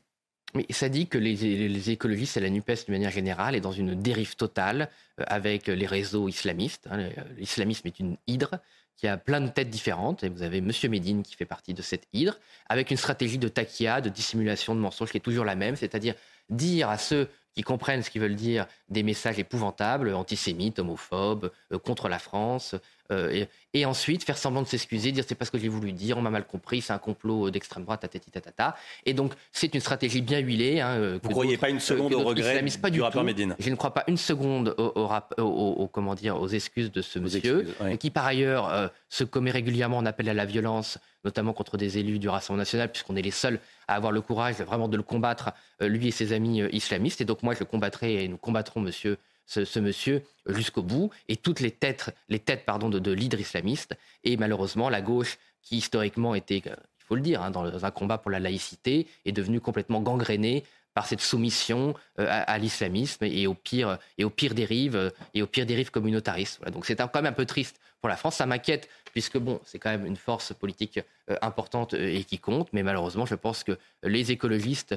Mais 0.56 0.66
ça 0.70 0.90
dit 0.90 1.08
que 1.08 1.18
les, 1.18 1.90
écologistes 1.92 2.38
et 2.38 2.40
la 2.40 2.50
NUPES, 2.50 2.88
de 2.88 2.92
manière 2.92 3.12
générale, 3.12 3.56
est 3.56 3.62
dans 3.62 3.72
une 3.72 3.94
dérive 3.94 4.36
totale 4.36 4.90
euh, 5.20 5.24
avec 5.28 5.68
les 5.68 5.86
réseaux 5.86 6.28
islamistes. 6.28 6.88
Hein. 6.90 7.10
L'islamisme 7.38 7.88
est 7.88 8.00
une 8.00 8.18
hydre 8.28 8.60
qui 8.96 9.08
a 9.08 9.18
plein 9.18 9.42
de 9.42 9.50
têtes 9.50 9.70
différentes. 9.70 10.24
Et 10.24 10.30
vous 10.30 10.42
avez 10.42 10.62
Monsieur 10.62 10.90
Médine 10.90 11.24
qui 11.24 11.36
fait 11.36 11.46
partie 11.46 11.74
de 11.74 11.82
cette 11.82 12.08
hydre, 12.14 12.40
avec 12.70 12.92
une 12.92 12.98
stratégie 12.98 13.38
de 13.38 13.48
taquia, 13.48 14.02
de 14.02 14.10
dissimulation, 14.10 14.76
de 14.76 14.80
mensonge 14.80 15.12
qui 15.12 15.18
est 15.18 15.22
toujours 15.22 15.46
la 15.46 15.56
même, 15.56 15.76
c'est-à-dire 15.76 16.16
dire 16.50 16.90
à 16.90 16.98
ceux 16.98 17.28
qui 17.54 17.64
comprennent 17.64 18.04
ce 18.04 18.10
qu'ils 18.10 18.22
veulent 18.22 18.36
dire 18.36 18.68
des 18.90 19.04
messages 19.04 19.40
épouvantables, 19.40 20.14
antisémites, 20.14 20.80
homophobes, 20.80 21.52
euh, 21.72 21.80
contre 21.80 22.10
la 22.10 22.20
France, 22.20 22.76
euh, 23.12 23.46
et, 23.74 23.86
ensuite 23.86 24.24
faire 24.24 24.38
semblant 24.38 24.62
de 24.62 24.68
s'excuser, 24.68 25.12
dire 25.12 25.26
c'est 25.28 25.36
pas 25.36 25.46
ce 25.46 25.52
que 25.52 25.58
j'ai 25.58 25.68
voulu 25.68 25.92
dire, 25.92 26.18
on 26.18 26.22
m'a 26.22 26.30
mal 26.30 26.46
compris, 26.46 26.82
c'est 26.82 26.94
un 26.94 26.98
complot 26.98 27.52
d'extrême 27.52 27.84
droite, 27.84 28.02
tatati 28.02 28.32
tatata. 28.32 28.76
Et 29.06 29.14
donc 29.14 29.34
c'est 29.52 29.74
une 29.74 29.82
stratégie 29.82 30.22
bien 30.22 30.40
huilée. 30.40 30.80
Hein, 30.80 30.96
euh, 30.98 31.20
Vous 31.22 31.30
ne 31.30 31.34
croyez 31.34 31.58
pas 31.58 31.70
une 31.70 31.80
seconde 31.80 32.14
au 32.14 32.24
regret 32.24 32.64
pas 32.82 32.90
du, 32.90 33.02
rapport 33.02 33.24
Médine 33.24 33.56
Je 33.60 33.70
ne 33.70 33.76
crois 33.76 33.94
pas 33.94 34.04
une 34.08 34.18
seconde 34.18 34.76
au, 34.78 35.88
comment 35.92 36.16
dire, 36.16 36.42
aux 36.42 36.48
excuses 36.48 36.92
de 36.92 37.02
ce 37.02 37.20
monsieur, 37.20 37.68
qui 38.00 38.12
par 38.12 38.26
ailleurs 38.26 38.92
se 39.10 39.24
commet 39.24 39.52
régulièrement 39.52 39.98
en 39.98 40.06
appel 40.06 40.30
à 40.30 40.34
la 40.34 40.46
violence, 40.46 40.98
notamment 41.24 41.54
contre 41.54 41.78
des 41.78 41.98
élus 41.98 42.20
du 42.20 42.30
Rassemblement 42.30 42.62
national, 42.62 42.92
puisqu'on 42.92 43.16
est 43.16 43.22
les 43.22 43.32
seuls 43.32 43.60
à 43.88 43.96
avoir 43.96 44.12
le 44.12 44.22
courage 44.22 44.56
vraiment 44.56 44.88
de 44.88 44.98
le 44.98 45.04
combattre, 45.04 45.52
lui 45.82 46.08
et 46.08 46.12
ses 46.12 46.34
amis 46.34 46.62
islamistes. 46.72 47.22
Et 47.22 47.26
donc 47.26 47.44
moi 47.44 47.54
je 47.54 47.64
combattrai 47.64 48.24
et 48.24 48.28
nous 48.28 48.38
combattrons 48.38 48.80
monsieur 48.80 49.18
ce, 49.46 49.80
monsieur 49.80 50.24
jusqu'au 50.48 50.84
bout 50.84 51.12
et 51.28 51.38
toutes 51.38 51.60
les 51.60 51.72
têtes, 51.72 52.16
les 52.30 52.40
têtes 52.40 52.66
pardon, 52.66 52.90
de, 52.90 53.00
de 53.00 53.12
l'hydre 53.12 53.40
islamiste. 53.40 53.96
Et 54.24 54.38
malheureusement, 54.38 54.90
la 54.90 55.02
gauche, 55.02 55.38
qui 55.62 55.78
historiquement 55.78 56.36
était, 56.36 56.58
il 56.58 56.74
faut 57.00 57.16
le 57.16 57.22
dire, 57.22 57.42
hein, 57.42 57.52
dans 57.52 57.86
un 57.86 57.92
combat 57.92 58.18
pour 58.18 58.32
la 58.32 58.40
laïcité, 58.40 59.08
est 59.26 59.32
devenue 59.32 59.62
complètement 59.62 60.02
gangrénée 60.02 60.64
par 60.96 61.06
cette 61.06 61.22
soumission 61.22 61.94
euh, 62.20 62.26
à, 62.30 62.58
l'islamisme 62.58 63.26
et 63.26 63.46
au 63.46 63.54
pire 63.54 64.00
et 64.18 64.50
dérives 64.50 65.12
et 65.34 65.42
aux 65.44 65.48
pires 65.48 65.66
dérives 65.66 65.92
communautaristes. 65.92 66.64
Donc 66.72 66.86
c'est 66.86 66.96
quand 66.96 67.14
même 67.16 67.26
un 67.28 67.34
peu 67.34 67.46
triste 67.46 67.80
pour 68.00 68.10
la 68.10 68.16
France. 68.16 68.38
Ça 68.38 68.46
m'inquiète 68.46 68.90
puisque 69.12 69.38
bon, 69.38 69.60
c'est 69.66 69.78
quand 69.78 69.90
même 69.90 70.06
une 70.06 70.16
force 70.16 70.54
politique 70.54 71.00
euh, 71.30 71.36
importante 71.42 71.94
euh, 71.94 72.16
et 72.18 72.24
qui 72.24 72.40
compte. 72.40 72.70
Mais 72.72 72.82
malheureusement, 72.82 73.26
je 73.26 73.36
pense 73.36 73.66
que 73.66 73.78
les 74.04 74.32
écologistes 74.32 74.96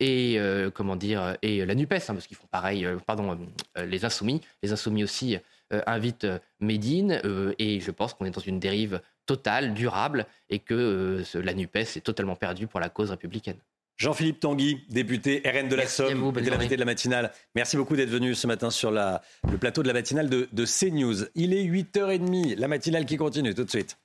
et 0.00 0.38
comment 0.74 0.96
dire 0.96 1.36
et 1.40 1.64
la 1.64 1.74
Nupes, 1.74 1.92
hein, 1.92 2.00
parce 2.08 2.26
qu'ils 2.26 2.36
font 2.36 2.48
pareil, 2.50 2.86
pardon, 3.06 3.38
les 3.76 4.04
insoumis, 4.04 4.42
les 4.62 4.72
insoumis 4.72 5.04
aussi 5.04 5.38
invitent 5.70 6.26
Médine 6.60 7.22
et 7.58 7.78
je 7.78 7.90
pense 7.92 8.14
qu'on 8.14 8.24
est 8.24 8.32
dans 8.32 8.40
une 8.40 8.58
dérive 8.58 9.00
totale, 9.24 9.72
durable, 9.72 10.26
et 10.50 10.58
que 10.58 11.22
la 11.34 11.54
Nupes 11.54 11.76
est 11.76 12.04
totalement 12.04 12.34
perdue 12.34 12.66
pour 12.66 12.80
la 12.80 12.88
cause 12.88 13.10
républicaine. 13.10 13.58
Jean-Philippe 13.98 14.38
Tanguy, 14.38 14.84
député 14.88 15.42
RN 15.44 15.68
de 15.68 15.74
la 15.74 15.86
Somme, 15.86 16.32
de 16.32 16.50
l'invité 16.50 16.76
de 16.76 16.80
la 16.80 16.86
matinale. 16.86 17.32
Merci 17.56 17.76
beaucoup 17.76 17.96
d'être 17.96 18.08
venu 18.08 18.34
ce 18.34 18.46
matin 18.46 18.70
sur 18.70 18.92
la, 18.92 19.22
le 19.50 19.58
plateau 19.58 19.82
de 19.82 19.88
la 19.88 19.94
matinale 19.94 20.30
de, 20.30 20.48
de 20.52 20.64
CNews. 20.64 21.26
Il 21.34 21.52
est 21.52 21.64
8h30, 21.64 22.56
la 22.56 22.68
matinale 22.68 23.04
qui 23.06 23.16
continue 23.16 23.54
tout 23.54 23.64
de 23.64 23.70
suite. 23.70 23.98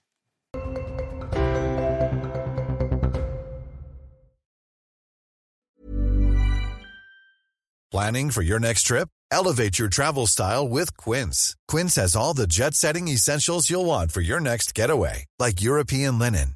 Planning 7.92 8.32
for 8.32 8.42
your 8.42 8.60
next 8.60 8.88
trip? 8.88 9.08
Elevate 9.32 9.78
your 9.78 9.88
travel 9.88 10.26
style 10.26 10.68
with 10.68 10.98
Quince. 10.98 11.56
Quince 11.68 11.96
has 11.96 12.16
all 12.16 12.34
the 12.34 12.48
jet-setting 12.48 13.08
essentials 13.08 13.70
you'll 13.70 13.86
want 13.86 14.12
for 14.12 14.22
your 14.22 14.40
next 14.40 14.74
getaway, 14.74 15.26
like 15.40 15.62
European 15.62 16.18
linen 16.18 16.56